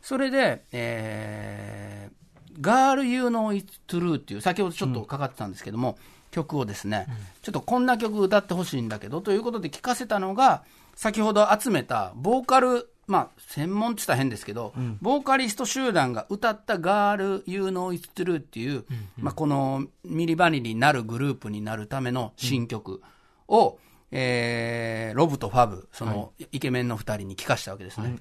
[0.00, 5.96] それで、えー、 Girl You Know It's True っていう、先ほどちょっとかかってたんですけども、うん、
[6.32, 10.64] 曲をですね、うん、ちょっとこんな曲歌ってほしいんだけど、ということで聞かせたのが、
[10.96, 18.86] 先ほど集めたボーカル、まあ、専門って言ったら変ですけど、うん、ボーカリスト集団が歌った Girl You Know It's True っていう、うんうん、
[19.18, 23.02] まあ、このミリバニリになるグループになるための新曲
[23.48, 23.78] を、
[24.12, 28.16] えー、ロブとファブ、そのイケメンの二人に聞かしたわけですね。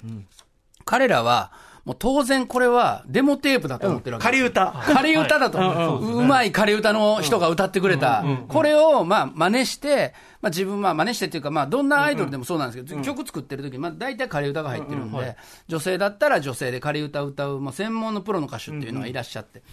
[0.83, 1.51] 彼らは、
[1.85, 4.71] もう当然これはデモテープだと思ってるわけ仮歌。
[4.71, 5.97] 仮歌だと。
[5.97, 6.21] う。
[6.23, 8.23] まい仮歌の人が歌ってくれた。
[8.47, 15.35] これを、まあ、真似して、まあ自分は真似してっていうか、まあどんなアイドルでもそうなんですけど、曲作ってる時、まあ大体仮歌が入ってるんで、
[15.67, 19.63] 女性だったら女性で仮歌を歌う、もう専門のプロの歌手っていうのがいらっしゃって。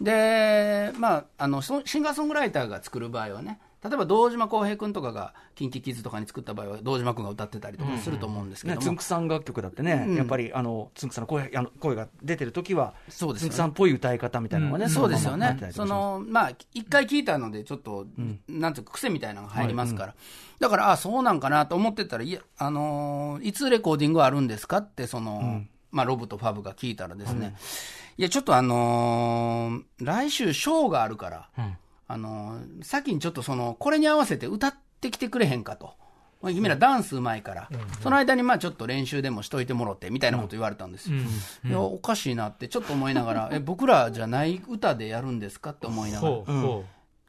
[0.00, 15.56] で、まあ、あの、シンガーソングライターが作る場合はね、例えば堂島康平君とかが KinKi とかに作った場合は堂島君が歌ってたりとかすると思うんですけども、つんくさん楽曲だってね、うん、やっぱりあのつんくさんの声あの声が出てる時はそうです、ね、つんくさんっぽい歌い方みたいなのがね、うん、そうですよね。
[15.70, 20.16] そのまあ一回聞いたのでちょっと、うん、なんていうか癖みたいなのが入りますから、はい、
[20.60, 27.56] だからあそうなんかなと思ってたらいやあのいつレコーディングあるんですかってその、まあロブとファブが聞いたらですね、
[28.18, 31.48] いやちょっとあのー、来週ショーがあるから、
[32.08, 35.94] あの、先にちょっとその、これに合わせて歌ってきてくれへんかと。
[36.42, 41.16] 君らダンスうまいから、うん、その間にまあちょっと練習でもしといてもろってみたいなこと言われたんですよ。
[41.64, 46.36] うん、いや、おかしいなってちょっと思いながら、 え、僕らじゃない歌でやるんですかって思いながら。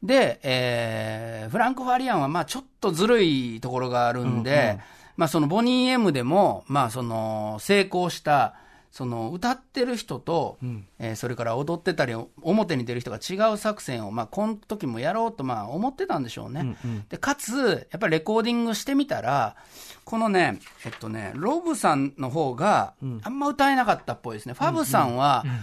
[0.02, 4.80] で、えー、フランク・ファリアンはまあちょっとずるいところがあるんで、うんうん、
[5.16, 8.54] まあそのボニー・エムでも、まあその成功した
[8.90, 16.60] その歌ってる人と、うん、えー、それから踊ってたり、表に出る人が違う作戦を、まあ、この時もやろうとまあ思ってたんでしょうね。
[16.60, 19.56] うんうん、でかつ、やっぱりレコーディングしてみたら、
[20.04, 24.54] このね、えっとね、ロブさんの方が、あんま歌えなかったっぽいですね。
[24.54, 25.58] ファブさんは、うんうん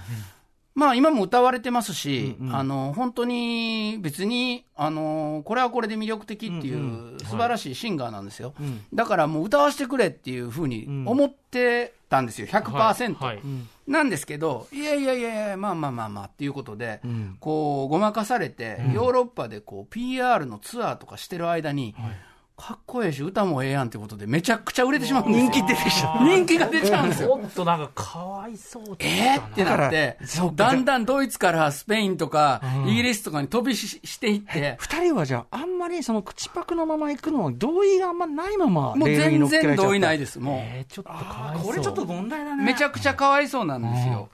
[0.75, 8.53] まあ今も歌われてますし、うんうん、あの、本当に別に、あの、これはこれで魅力的っていう素晴らしいシンガーなんですよ。
[8.59, 8.65] うん。
[8.65, 13.15] うんはい、だからもう歌わせてくれっていうふうに思ってたんですよ、100%。
[13.15, 13.35] はい。
[13.37, 13.41] はい、
[13.87, 22.11] なんですけど、いやいやいやいや、まあまあまあまあっていうことで、うん、こう、ごまかされて、ヨーロッパでこう、PR のツアーとかしてる間に、はい
[22.57, 25.51] かっこええし、歌もええやんってことで、めちゃくちゃ売れてしまうんですよ。
[25.51, 26.23] 人気出てきちゃう。
[26.23, 27.39] 人気が出ちゃうんですよ。
[27.45, 30.17] っとなんか、かわいそうええってなって、
[30.55, 34.77] だんだんドイツからスペインとか、イギリスとかに飛びししていって。
[34.79, 40.55] 二人はじゃあ、あんまりその口パクのまま行くのは、同意があんまないまま、もう全然同意ないです、もう。
[40.59, 41.65] えー、ちょっとかわいそう。
[41.67, 42.63] これちょっと問題だね。
[42.63, 44.29] めちゃくちゃかわいそうなんですよ。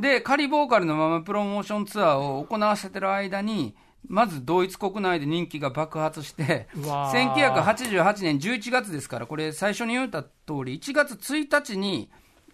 [0.00, 3.74] で、仮ボーカルのままプロモーションツアーを行わせてる間に、
[4.08, 10.28] まずドイツ国内で人気が爆発して、1988年11月ですから、これ、最初に言った通
[10.64, 12.10] り、1月1日に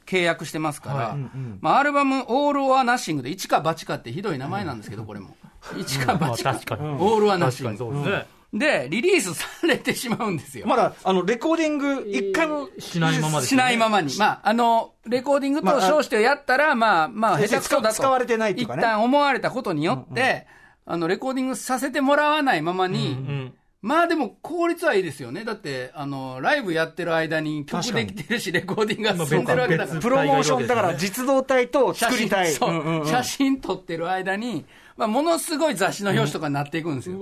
[0.06, 1.18] 契約してますから、はい。
[1.60, 5.36] まあ、アルバム、オール・オア・ナッシングで、一か八かってひどい名前なんですけど、これも。
[5.78, 8.26] 一か八か、オール・オア・ナッシング。
[8.52, 10.66] で、リリースされてしまうんですよ。
[10.66, 14.16] まだ、あの、レコーディング、一回も、しないまましないままに。
[14.16, 17.96] まあ、あの、レコーディングと称してやったら、まあ、まあ、下手くそだと。
[17.96, 20.46] 使われてない一旦思われたことによって、
[20.86, 25.44] あの、レコーディングさせてもらわないままに、うんうんまあでも効率はいいですよね。
[25.44, 30.00] だって、あの、ライブやってる間に曲できてるし、レコーディングが進んでるわけだから。
[30.00, 32.50] プロモーション、だから実動体と作りたい。
[32.50, 34.64] そう、写真撮ってる間に、
[34.96, 37.16] まあ、ものすごい雑誌の表紙とかになっていくんですよ。
[37.16, 37.20] うん、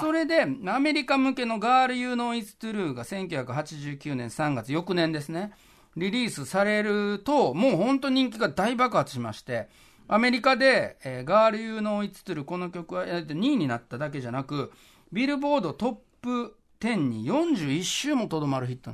[0.00, 5.52] それで、アメリカ向けの Girl You Know It's True が1989年3月、翌年ですね、
[5.96, 9.68] リリースされると、もう本当人気が大爆発しまして、
[10.08, 14.72] アメリカで、えー、 Girl You Know It's True この曲は2位になっただけじゃなく、
[15.12, 18.92] ビルボードトップ10に41週もとどまるヒット、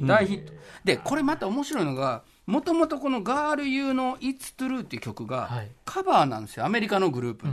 [0.00, 0.52] 大ヒット。
[0.84, 7.46] で、これまた面白いのが、もともとこのガール・ユーの It's True っていう曲がカバーなんですよ、アメリカのグループ、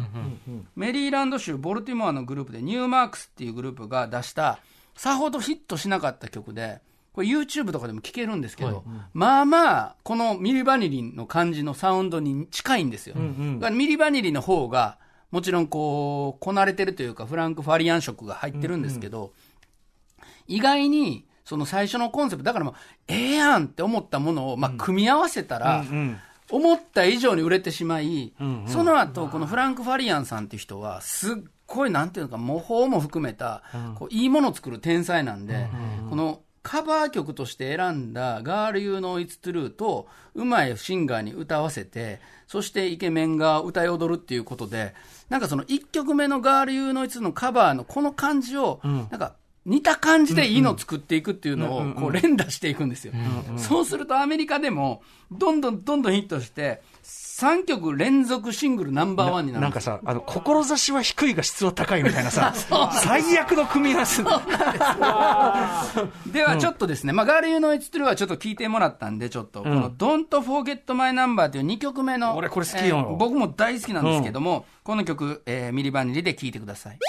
[0.75, 4.59] メリーランド州ボルティモアのグループでニューマークスっていうグループが出した
[4.95, 6.81] さほどヒットしなかった曲で、
[7.13, 13.15] これ YouTube とかでも聞けるんですけど、はいまあまあ、このミリバニリの感じのサウンドに近いんですよ。
[13.17, 14.97] うんうん、ミリバニリの方が、
[15.31, 19.31] もちろんこう、こなれてるというか、フランク・ファリアン色が入ってるんですけど、うんうん、
[20.47, 22.73] 意外に、その最初のコンセプト、だからもう、
[23.07, 26.17] ええやんって思ったものを、まあ、組み合わせたら、うんうん。
[26.51, 31.35] 思った以上に売れてしまい、うんうん、その後、このフランク・ファリアンさんっていう人は、すっ
[31.67, 32.09] ごい、なん。
[32.09, 33.61] ていうのか、模倣も含めた、
[33.95, 44.93] こういいものを作る天才なんで、うんうん、このカバー曲として選んだ Girl You Know It's True と、うまいシンガーに歌わせて、そしてイケメンが歌い踊るっていうことで、
[45.29, 53.13] なんかその1曲目の Girl You Know It's のカバーのこの感じを、なんか、似た感じでいいのを作っていくっていうのを、こう連打していくんですよ。
[53.57, 56.81] そうするとアメリカでも、どんどんどんどんヒットして、
[57.39, 59.61] 3曲連続シングルナンバーワンになる。
[59.61, 62.53] なんかさ、あの、志は低いが質は高いみたいなさ、
[63.01, 64.23] 最悪の組み合わせ。
[66.29, 76.99] ではちょっとですね、まあ、ガールユーノイツトゥルはちょっと聞いてもらったんで、ちょっと、この Don't Forget My Number という2曲目の、俺これ好きよ、えー、僕も大好きなんですけども、この曲、えー、ミリバニリで聴いてください。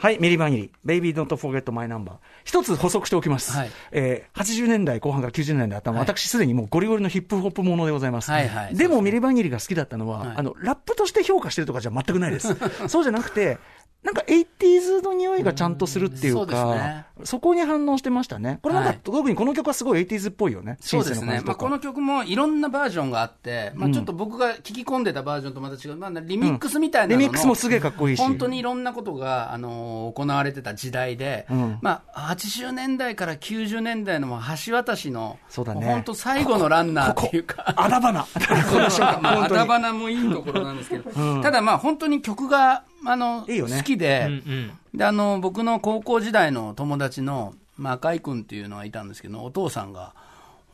[0.00, 2.12] はい、ミリバニリ、Baby Don't Forget My Number。
[2.44, 3.50] 一つ補足しておきます。
[3.50, 8.30] はい、えー、80年代後半から90年代あった、はい、私すでにもうゴリゴリのヒップホップものでございます。
[8.30, 12.54] はいはい、でもミリバニリが好きだったのは、はい、あの、ラップとして評価してるとかじゃ全くないです。
[12.86, 13.58] そうじゃなくて、
[14.04, 18.60] なんか 80s の匂いがちゃんとするっていうか、うんそね、そこに反応してましたね。
[18.62, 20.78] これなんか、はい、特にこの曲はすごい 80s っぽいよね。
[20.80, 21.42] そうですね。
[21.44, 28.20] まあ、この曲もいろんなバージョンがあって、まあ、ちょっと僕が聞き込んでたバージョンとまた違う、まあ、リミックスみたいなうん、リミックスもすげえかっこいいし。
[28.20, 35.84] 本当にいろんなことが、あのー、行われてた時代で、うん、まあ、80年代から90年代の橋渡しの、そうだね。
[35.84, 37.74] 本当最後のランナーっていうか。
[37.76, 38.24] あだ花。
[39.20, 50.12] まあ、あだ花もいいところなんですけど、ただまあ本当に曲が、あの、いいね、好きで、うんうん、で、あの、僕の高校時代の友達の、まあ、赤井君っていうのがいたんですけど、お父さんが、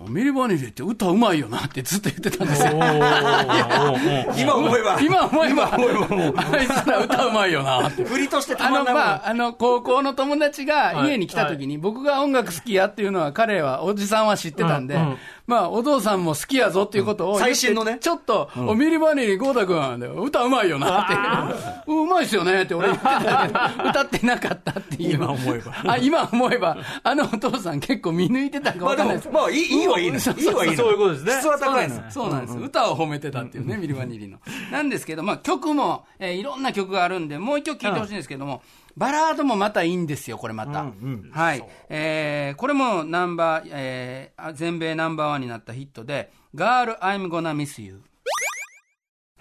[0.01, 2.73] ミリバニーって歌うまいよなってずっと言ってたんですよ。
[4.37, 5.01] 今思えば。
[5.01, 5.71] 今思えば。
[5.73, 8.05] あいつら歌うまいよなって。
[8.05, 14.99] 振りとしてあの、まあ、あの、高校の友達が家に来た時に、僕が音楽好きやっていうのは彼は、おじさんは知ってたんで、
[15.47, 17.99] まあ、お父さんも好きやぞっていうことを、最新のね。
[18.01, 21.93] ちょっと、おミリバニリゴーダ君、歌うまいよなって。
[21.93, 25.15] うまいっすよねって俺言ってたけど、 歌ってなかったっていう。
[25.17, 25.73] 今思えば。
[25.85, 29.29] あ、今思えば、あのお父さん結構見抜いてたか分かんないです。
[29.31, 30.19] まあ、いい、いいはいいの。
[30.19, 30.77] いいはいいの。
[30.77, 31.33] そういうことですね。
[31.33, 32.11] 質は高いの。
[32.11, 32.57] そうなんです。
[32.57, 34.39] 歌を褒めてたっていうね、ミリバニリの。
[34.73, 38.63] なんですけど、まあ、曲も、えいろんな曲があるんで、もう一曲聴いてほしいんですけども、
[38.97, 40.83] バラードもまたいいんですよ、これまた。
[40.83, 40.89] うん
[41.25, 41.65] うん、はい。
[41.89, 48.03] えー、これもナンバー、えー、全米ナンバーワンになったヒットで、Girl, I'm gonna miss you。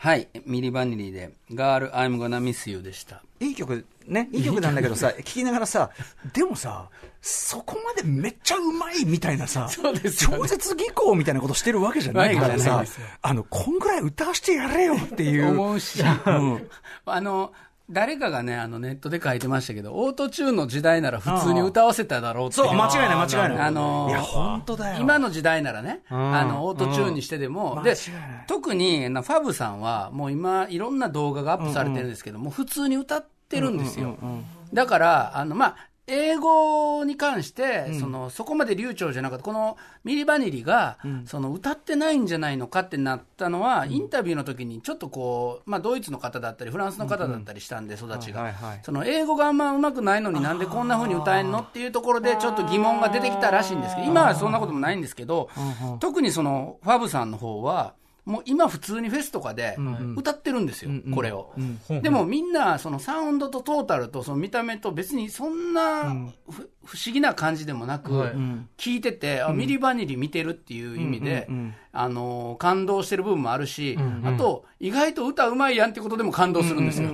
[0.03, 0.27] はい。
[0.45, 3.21] ミリバニリで、Girl, I'm gonna miss you でした。
[3.39, 5.91] いい曲、ね、いい曲なんだけどさ、聴きながらさ、
[6.33, 6.89] でもさ、
[7.21, 12.83] そこまでめっちゃうまいみたいなさ、そうです、ね、超絶技巧みたいなことしてるわけじゃないからさ、
[13.21, 15.51] あの、こんぐらい歌わしてやれよっていう。
[15.51, 16.69] 思うし、うん、
[17.05, 17.53] あの、
[17.89, 23.67] 誰かがね、あのネットで書いてましたけど、オートチューンの時代なら普通に歌わせただろうってそう、間違いない、間違いない。
[23.67, 24.97] あのー、いや、本当だよ。
[25.01, 27.95] 今の時代ならね、あの、オートチューンにしてでも、で、
[28.47, 34.17] 特に、ファブさんは、もう今、いろんな動画がアップされてるんですけども、普通に歌ってるんですよ。
[34.73, 55.49] だから、あの、まあ、英語に関して、うん、そのそこまで流暢じゃなかった、このミリバニリが、うん、その歌ってないんじゃないのかってなったのは、うん、インタビューの時にちょっとこう、まあ、ドイツの方だったり、フランスの方だったりしたんで、育ちが、その英語があんまうまくないのになんでこんなふうに歌えんのっていうところで、ちょっと疑問が出てきたらしいんですけど、今はそんなこともないんですけど、
[55.99, 57.93] 特にそのファブさんの方は、
[58.25, 59.77] もう今普通にフェスとかで
[60.15, 66.33] 歌ってるんですよ、うんうん、これを、うんうん、でもみんなそのサウンドとトータルとその見た目と別にそんな、うん、
[66.85, 68.11] 不思議な感じでもなく、
[68.77, 71.49] 聞いてて、あミリバニリ見てるっていう意味で、
[71.91, 77.09] あの感動してる部分もあるし、あと意外と歌うまいやんってことでも感動するんですよ。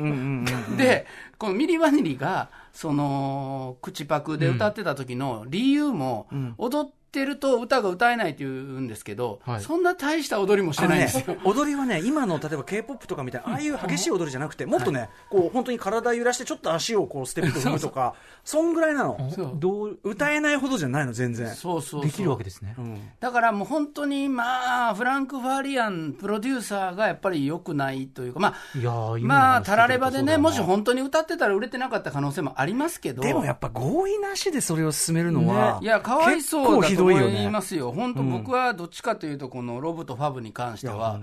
[0.77, 1.05] で
[1.37, 19.17] このミリバニリがその口パクで歌ってた時の理由も、踊ってってると歌が歌えないって言うんですけど、はい、そんな大した踊りもしてないんですよ、ね、踊りはね、今の例えば k p o p とかみたいな、ああいう激しい踊りじゃなくて、もっとね、はい、こう本当に体揺らして、ちょっと足をこうステップ踏むとか、そんぐらいなの、
[19.55, 37.79] どう歌えないほどじゃないの、全然、そうそうできるわけですね、うん、だからもう本当に、まあ、フランク・ファーリアンプロデューサーがやっぱりよくないというか、まあ、まあ、たらればでね、もし本当に歌ってたら売れてなかった可能性もありますけど、でもやっぱ合意なしでそれを進めるのは、ね、いや、かわいそうだと思いますよ。
[37.79, 41.21] よ、本当、僕はどっちかというと、このロブとファブに関しては、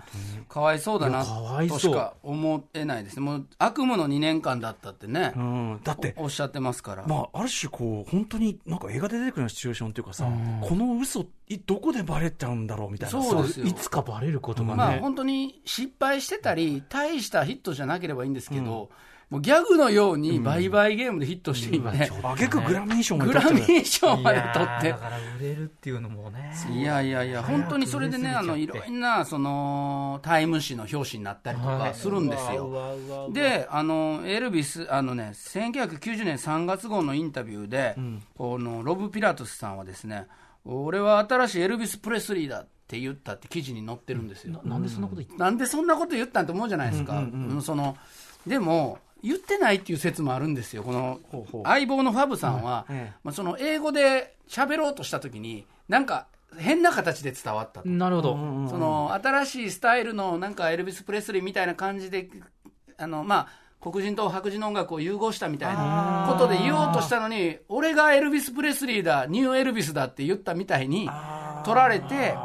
[0.49, 3.17] かわいそうだなとしか思えないです。
[3.17, 11.25] ね、もう悪夢の2年間だったってね、うん、だっておっしゃってますから、まあ、ある種こう、本当になんか映画で出てくるようなシチュエーションというかさ、うん、この嘘
[11.67, 18.89] どこでバレちゃうんだろうみたいな、そうですいつかバレることがね、まあ、本当に失敗してたり、大したヒットじゃなければいいんですけど、うん
[19.29, 24.91] もうギャグのように売買ゲームでヒットしていて、あげくグラミー賞までグラミー賞まで取って。
[24.91, 26.55] だから売れるっていうのもね。
[26.73, 33.29] いやいやいや、本当にそれでね、あの、いろんな、その、タイム誌の表紙になったりとかするんですよ。
[33.33, 37.97] で、あの、エルビス、あのね、1990年3月号のインタビューで、
[38.39, 40.29] この、ロブ・ピラトスさんはですね、
[40.65, 44.61] 俺は新しいエルビス・プレスリーだって言ったって記事に載ってるんですよ。
[44.65, 47.25] なんでそんなこと言ったなんでそんなこと言ったんと思うじゃないですか。
[47.61, 47.97] その、
[48.47, 51.21] でも、言ってないっていう説もあるんですよ、この
[51.65, 52.87] 相棒のファブさんは、
[53.25, 57.89] まあ、その英語で喋ろうとしたときに、なんか変な形で伝わったと。
[57.89, 58.33] なるほど。
[58.71, 62.31] その新しいスタイルのなんかエルビス・プレスリーみたいな感じで、
[62.99, 63.49] あの、まあ、
[63.81, 71.09] 黒人と白人の音楽を融合したみたいなことで言おうとしたのに、俺がエルビス・プレスリーだ、ニューエルビスだって言ったみたいに
[71.65, 72.37] 取られて、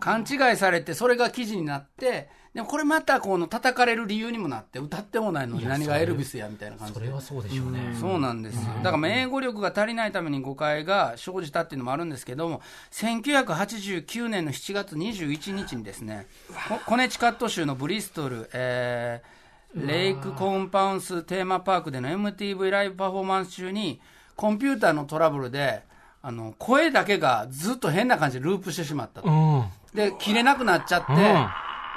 [0.00, 7.00] 勘違いされて、それが記事になって、でもこれまたこの叩かれる理由にもなって、歌ってもないのに何がエルビスやみたいな感じで。
[7.00, 7.96] それはそうでしょうね。
[8.00, 8.60] そうなんですよ。
[8.84, 12.62] だから英語力が足りないために誤解が生じたっていうのもあるんですけども、
[12.92, 16.28] 1989年の7月21日にですね、
[16.86, 24.00] コネチカット州のブリストル、えー、レイクコンパウンステーマパークでの MTV ライブパフォーマンス中に、
[24.36, 25.82] コンピューターのトラブルで、
[26.22, 29.28] あの、声だけがずっと変な感じでループしてしまったと。
[29.28, 29.64] うん
[29.94, 31.16] で、切れなくなっちゃって、お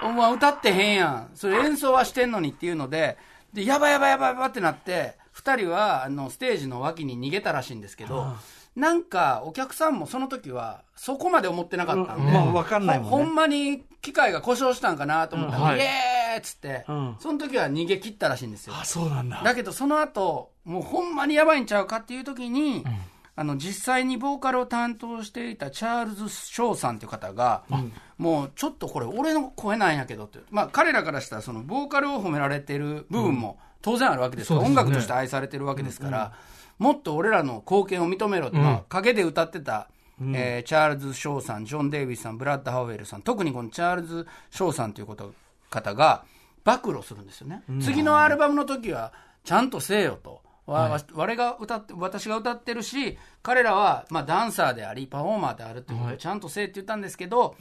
[0.01, 1.29] 前歌ってへんやん。
[1.33, 3.17] それ演奏はしてんのにっていうので、
[3.53, 8.33] で、やばいやばいやばいやばいってなって、二人は、あの、ステージの脇に逃げたらしいんですけど、
[8.75, 18.75] なんか、お客さんもその時は、そこまで思ってなかったんで、まあ、わかんないもん、ね、ほんまに機械が故障したんかなと思ったら、うんはい、イエーイっつって、うん、その時は逃げ切ったらしいんですよ。
[18.75, 19.41] あ、そうなんだ。
[19.43, 22.97] だけど、その後、もうほんまにやばいんちゃうかっていう時に、うん
[23.39, 36.34] あの実際にボーカルを担当していたチャールズ・ショーさんという方が、うん、もうちょっとこれ、俺の声なんやけどって、まあ、彼らからしたら、そのボーカルを褒められてる部分も当然あるわけですから、うん、音楽として愛されてるわけですから、
[36.80, 39.88] うんうん、もっと俺らの貢献を認めろって、まあ、陰で歌ってた
[40.19, 45.32] うん、えー、チャールズ・ショーさん、ジョン・デイビスさん、ブラッド・ハウエルさん、特にこのチャールズ・ショーさんということ
[45.69, 46.23] 方が
[46.63, 47.62] 暴露するんですよね。
[47.69, 50.41] うん、次のアルバムの時は、ちゃんとせえよと。
[50.67, 57.55] はい、我が歌って私が歌ってるし彼らはまあダンサーでありパフォーマーであるっていうことをちゃんとせえって言ったんですけど、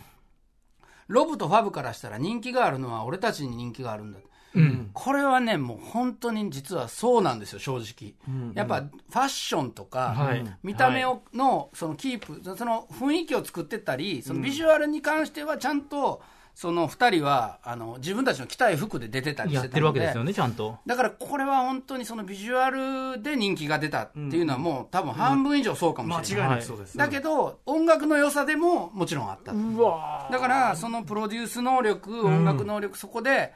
[1.09, 4.19] ロブとファブからしたら人気があるのは俺たちに人気があるんだ、
[4.55, 8.49] うん、これはねもう本当に実はそうなんですよ正直、うん。
[8.49, 16.23] うん、やっぱファッションとか、はい、見た目をのそのキープその雰囲気を作ってたりそのビジュアルに関してはちゃんと、
[16.57, 20.79] その2人はあの自分たちの着たい服で出てたりしてたやってるわけですよねちゃんと。
[20.87, 33.53] だからこれは本当にそのビジュアルで人気が出たっていうのはもう多分半分以上そうかもしれない、間違いなくそうです、だけど音楽の良さでももちろんあっただからそのプロデュース能力音楽能力、そこで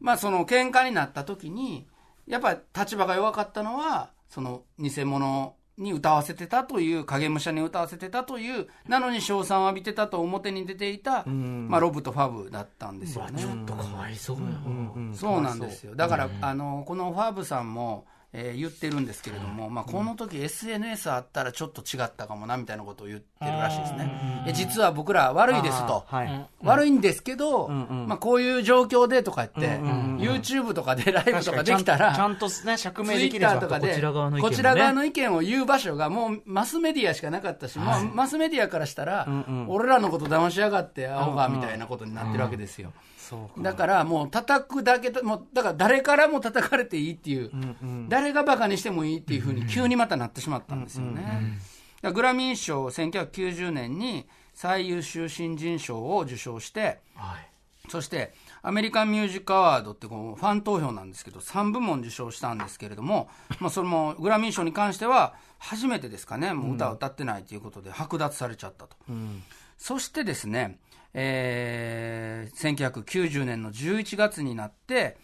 [0.00, 1.86] まあその喧嘩になった時に
[2.26, 13.40] やっぱり立場が弱かったのはその偽物に歌わせてたという影武者に歌わせてたというなのに称賛を浴びてたと表に出ていた、まあ、ロブとファブだったんですよね。
[13.40, 15.94] ちょっとかわいそうや、うんうん、そうなんですよ。
[15.94, 34.00] だから、あのこのファブさんもえー、言ってるんですけれども、まあ、この時 SNS あったらちょっと違ったかもなみたいなことを言ってるらしいですね、え実は僕ら悪いですと、はい、悪いんですけど、うんうん、まあ、こういう状況でとか言って、うんうんうん、YouTube とかでライブとかできたら、ちゃんとね、釈明できるとかで、
[34.40, 42.88] こちら側の意見を言う場所がもうマスメディアしかなかったし、はい、マスメディアからしたら、うんうん、俺らのこと騙しやがって、アホがみたいなことになってるわけですよ。
[42.88, 43.09] うんうん
[43.58, 51.58] だからもう叩くだけもうだから誰からも叩かれていいっていう、うんうん、誰がバカにしてもいいっていうふうに急にまたなってしまったんですよね。
[52.02, 57.50] グラミー賞1990年に最優秀新人賞を受賞して、はい、
[57.90, 63.28] そしてアメリカンミュージックアワードってこうファン投票なんですけど3部門受賞したんですけれども、
[63.58, 66.52] まあ、それもグラミー賞に関しては初めてですかね。
[66.52, 69.42] もう歌を歌ってないということで剥奪されちゃったと、うん、
[69.78, 70.78] そしてですね
[71.12, 75.16] えー、1990年の11月になって、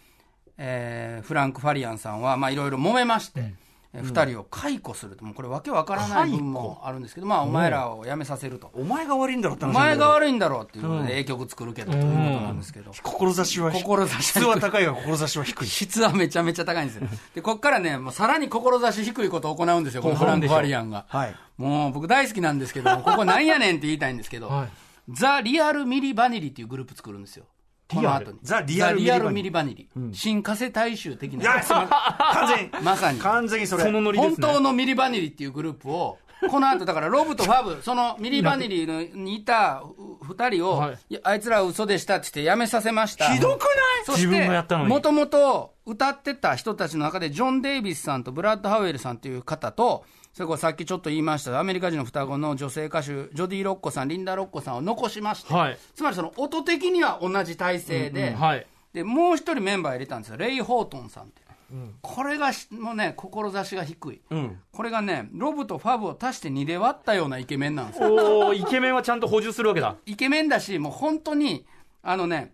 [0.59, 3.59] えー、フランク・ファリアンさんは、まあ、いろいろ揉めまして、うん
[4.03, 15.67] 2人を解雇すると、もうこれ、わけわからない部分もあるんですけど、まあ、お前らを辞めさせると、お前が悪いんだろうってお前が悪いんだろうっていうことで、ええ曲作るけどということなんですけど、志は志質は高いが、志は低い。
[15.67, 17.09] 質はめちゃめちゃ高いんですよ。
[17.35, 21.07] で、ここからね、もうさらに志低いことを行うんですよ、このフランク・ファリアンが。
[21.09, 24.69] はい、もう僕大好きなんですけど、ここなんやねんって言いたいんですけど、 はい。
[25.09, 27.45] ザ・リアル・ミリ・バニリっていうグループ作るんですよ。
[27.89, 28.39] この後に。
[28.43, 29.89] ザ・リアル・ミリ・バニリ。
[30.13, 31.43] 新加瀬大衆的な。
[31.43, 33.19] いや、完全 まさに。
[33.21, 33.85] 完全にそれ。
[33.85, 36.19] そのノリ本当のミリ・バニリっていうグループを、
[36.51, 39.83] この後、だからロブとファブ、 そのミリ・バニリにいた
[40.23, 43.33] 二人を、あいつらは嘘でしたって言って辞めさせました。
[43.33, 43.67] ひどくな
[44.03, 44.05] い？
[44.05, 44.49] そして、
[44.87, 50.05] もともと歌ってた人たちの中で、ジョン・デイビスさんとブラッド・ハウエルさんという方と、
[50.37, 60.37] それこそさっきちょっと言いましたアメリカ人の双子の女性歌手ジョディ・ロッコさんリンダ・ロッコさんを残しまして、はい、つまりその音的には同じ体制でうんうんはい、でもう一人メンバー入れたんですよ。
[60.37, 61.41] レイ・ホートンさんって。
[61.73, 68.49] うん、これがもうね志が低い、うん、これがねロブとファブを足して2で割ったようなイケメンなんですよ。
[68.49, 69.97] おイケメンはちゃんと補充するわけだ。
[70.05, 71.65] イケメンだしもう本当に
[72.03, 72.53] あのね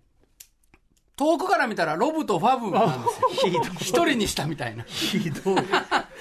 [1.16, 3.62] 遠くから見たらロブとファブなんですよ。
[3.80, 4.85] 一人にしたみたいな。
[4.85, 5.57] ひどい。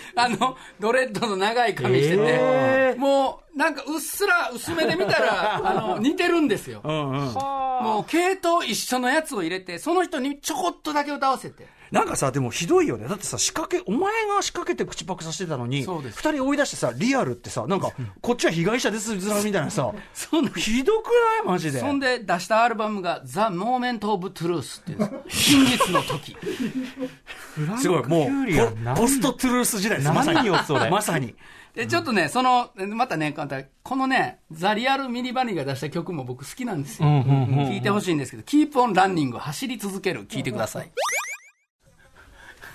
[0.15, 6.81] あの、ドレッドの長い髪してて、えー、もう、なんかうっすら薄めで見たら、 あの、似てるんですよ。
[6.83, 11.67] うんうん、もう、系統一緒のやつを入れて、その人にちょこっとだけ歌わせて。
[11.91, 13.07] なんかさ、でもひどいよね。
[13.07, 21.45] だってさ、仕掛け、お前が仕掛けて口パクさせてたのに、二人追い出してさ、リアルってさ、なんか、こっちは被害者ですずらみたいなさ、そひどくない？
[21.45, 21.79] マジで。
[21.79, 26.37] そんで出したアルバムが、 The Moment of Truth っていう、真実の時。
[27.77, 30.11] すごい、もう、ポストトゥルース時代です。
[30.11, 30.49] まさに。
[30.89, 31.35] まさに。
[31.75, 33.33] で、ちょっとね、その、またね、
[33.83, 37.07] このね、ザ・リアル・ミリ・ヴァニリが出した曲も僕好きなんですよ。
[37.07, 40.91] 聞いてほしいんですけど、Keep on Running 走り続ける、聞いてください。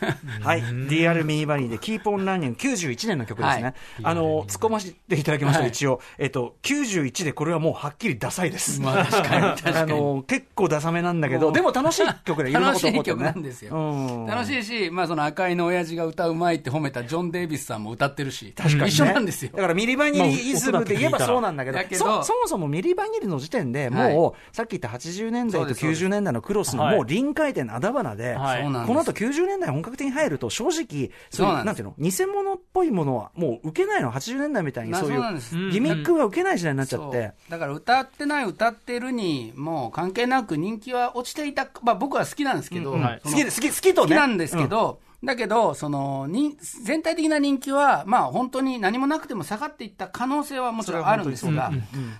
[0.42, 3.62] はい、DR ミニバニーで、 Keep on Running 91年の曲ですね。
[3.62, 3.74] はい、
[4.04, 8.80] あの、突っ込ませていただきますと、はい、一応、えっと、91でこれはもうはっきりダサいです。
[8.80, 9.76] まあ、確かに、確かに。
[9.78, 12.06] あの、結構ダサめなんだけど、でも楽しい。
[12.24, 13.76] 曲で、いろんなこと思って、ね、楽しい曲なんですよ。
[13.76, 19.52] うん、楽しいし、まあ、その赤いの親父が歌うまいって褒めたジョン・デイビスさんも歌ってるし、確かに、ね、一緒なんですよ。
[19.54, 22.22] だからミリバニリイズムで言えばそうなんだけど、けど。
[22.22, 37.32] そもそもミリバニリの時点でもう、さっき言った80年代と90年代のクロスのもう臨界点あだ花で、この後90年代本格的に入ると、正直、そうなんていうの、偽物っぽいものはもう受けないの、80年代みたいにそういうギミックは受けない時代になっちゃって。
[37.48, 42.98] だから歌ってない、歌ってるに、もう関係なく人気は落ちていた、まあ僕は好きなんですけど、好
[43.30, 44.08] き、好き、好きとね。
[44.08, 51.72] 好きなんですけど、だけど、その、に、全体的な人気は、まあ本当に何もなくても下がっていった可能性はもちろんあるんですが、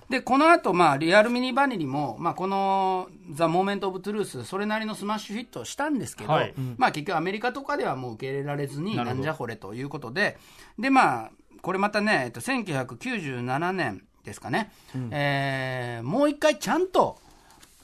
[0.09, 10.37] で、この後、まあ、リアル・ミリ・ヴァニリも、まあ、この、 The Moment of Truth、それなりのスマッシュヒットしたんですけど、はい、まあ結局アメリカとかではもう受け入れられずに、なんじゃこれということで、
[10.77, 11.31] で、まあ、
[11.61, 17.17] これまたね、えっと、1997年ですかね、うん、えー、もう一回ちゃんと、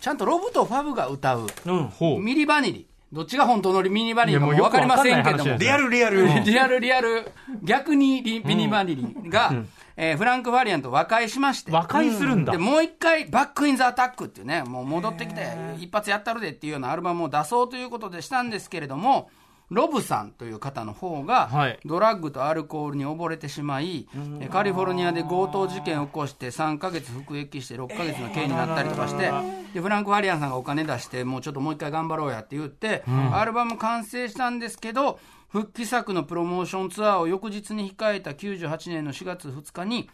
[0.02, 2.88] ちゃんとロブとファブが歌う、うん、ミリバニリ。
[3.14, 5.58] どっちが本当のミニバニリかも分かりませんけども。
[5.58, 6.26] リアルリアル。
[6.44, 7.32] リアルリアル。
[7.62, 11.72] 逆にミニバニリが、うん、えー、フランク・ファリアンと和解しまして。
[11.72, 12.54] 和解するんだ。
[12.54, 15.48] で、もう一回、バック・イン・ザ・アタックっていうね、もう戻ってきて、
[15.78, 19.30] 一発やったるでっていうようなアルバムを出そうということでしたんですけれども、
[19.70, 21.50] ロブさんという方の方が、
[21.86, 24.08] ドラッグとアルコールに溺れてしまい、
[24.40, 29.32] はい、カリフォルニアで強盗事件を起こして3か月服役して6か月の刑になったりとかして、
[29.74, 40.10] でフランク・ファリアンさんがお金出して、もうちょっともう一回頑張ろうやって言って、うん、アルバム完成したんですけど、復帰作のプロモーションツアーを翌日に控えた98年の4月2日に、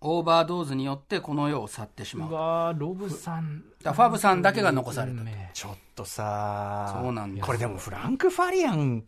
[0.00, 2.30] オーバードーズによってこの世を去ってしまう。
[2.30, 3.64] うわロブさん。
[3.82, 5.22] ファブさんだけが残された。
[5.52, 7.46] ちょっとさそうなんです。
[7.46, 9.04] これでもフランク・ファリアン、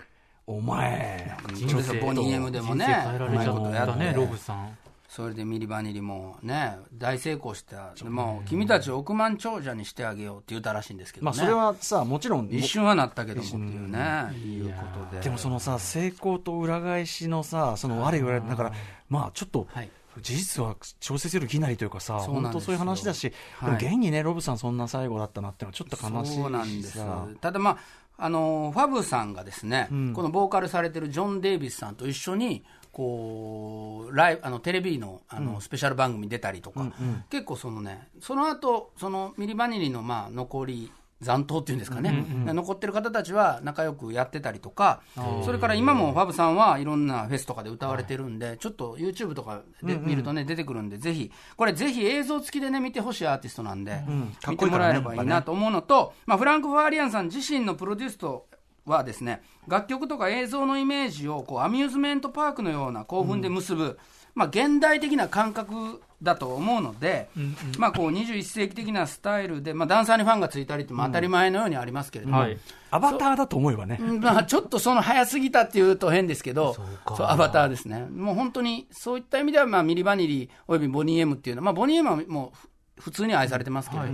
[0.47, 2.86] お前、人生ボニー M でもね、
[3.18, 3.99] うまいことやって。
[3.99, 4.76] ね、ロブさん。
[5.09, 15.22] それでミリバニリもね、大成功した、でも君たち億万長者にしてあげようって言ったらしいんですけど、ね、まあそれはさ、もちろん、一瞬はなったけどもっていうね、いうことで。
[15.22, 18.72] でもそのさ、成功と裏返しのさ、その悪い言われだから、
[19.09, 26.99] まあちょっと、はい事実は調整する気なりというかさ、本当そういう話だし、はい、現にね、ロブさん、そんな最後だったなってのは、ちょっと悲しいそうなんです
[27.41, 27.79] ただ、まあ
[28.23, 45.03] あのファブさんがですね、うん、このボーカルされてるジョン・デイビスさんと一緒に、こうライあのテレビのあの、うん、スペシャル番組出たりとか、うんうん、結構そのね、その後そのミリバニリのまあ残り残党っていうんですかね、うんうん、残ってる方たちは仲良くやってたりとか、
[45.45, 58.47] それから今もファブさんはいろんなフェスとかで歌われてるんで、はい、ちょっと YouTube とかで見るとね、出てくるんで、ぜひ、これ、ぜひ映像付きでね、見てほしいアーティストなんで、うん、見てもらえればいいなと思うのと、まあ、フランク・ファーリアンさん自身のプロデュースと
[58.87, 63.97] はですね、楽曲とか映像のイメージをこうアミューズメントパークのような興奮で結ぶ、うん、
[64.35, 72.45] まあ、現代的な感覚だと思うので、うんうん、まあ、こう21世紀的なスタイルで、まあ、ダンサーにファンがついたりって当たり前のようにありますけれども、うん。
[72.45, 72.59] はい、
[72.91, 82.53] アバターだと思えばね、まあ、ちょっとその早すぎたっていうと変ですけど、そうアバターですね、もう本当にそういった意味では、まあ、ミリバニリおよびボニー・エムっていうのは、まあ、ボニー・エムはも
[82.99, 84.11] う普通に愛されてますけど、はい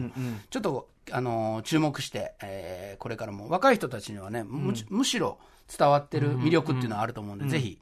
[0.51, 3.49] ちょっとあの注目して、えー、これからも。
[3.49, 5.39] 若い人たちにはね、むむしろ
[5.77, 7.79] 伝わってる魅力っていうのはあると思うんで、ぜひ。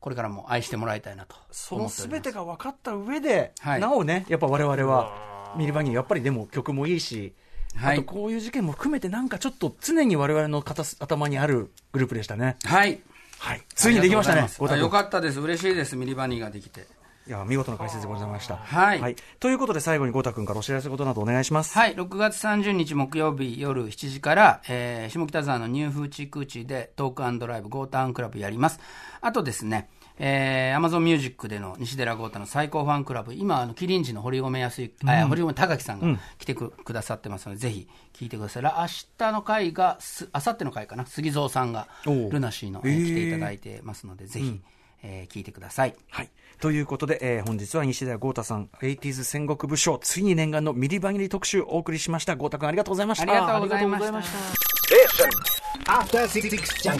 [0.00, 7.34] これからも愛してもらいたいなとそのすべてが分かった上で、はい、なおね、やっぱわれわれは、ミリバニー、やっぱりでも曲もいいし、
[7.76, 12.56] はい、あとこういう事件も含めて、なんかちょっと常にわれわれの頭にあるグループでしたね。
[12.64, 13.00] はい。
[13.38, 13.62] はい。
[13.74, 14.48] ついにできましたね。
[14.80, 15.40] よかったです。
[15.40, 15.96] 嬉しいです。
[15.96, 16.86] ミリバニーができて。
[17.28, 18.56] いや、見事な解説でございました。
[18.56, 19.00] はい。
[19.02, 19.16] はい。
[19.38, 21.76] ということで、最後に郷太君からお知らせことなどお願いします。
[21.76, 21.94] はい。
[21.94, 28.80] 6月30日木曜日夜7時から、えー、下北沢のニューフーチクーチでトークドライブゴータンクラブやります。
[29.20, 38.62] あとですね、えー、アマゾンミュージックでの西寺郷太の最高ファンクラブ、今、あの、キリンジの堀込泰行、うん、堀込高樹さんが来てく,、くださってますので、ぜひ聞いてください。
[38.62, 38.70] 明
[39.18, 44.62] 日の回が、すあさっての回かな、 SUGIZO さんが、 LUNA SEA の、えー、来ていただいてますので、ぜひ、うん、
[45.02, 45.94] えー、聞いてください。
[46.08, 46.30] はい。
[46.60, 52.36] ということで、えー、本日は西寺豪太さん、80s 戦国武将、ついに念願のミリバニリ特集お送りしました。
[52.36, 53.22] 豪太君ありがとうございました。
[53.22, 54.28] ありがとうございまし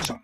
[0.07, 0.17] た。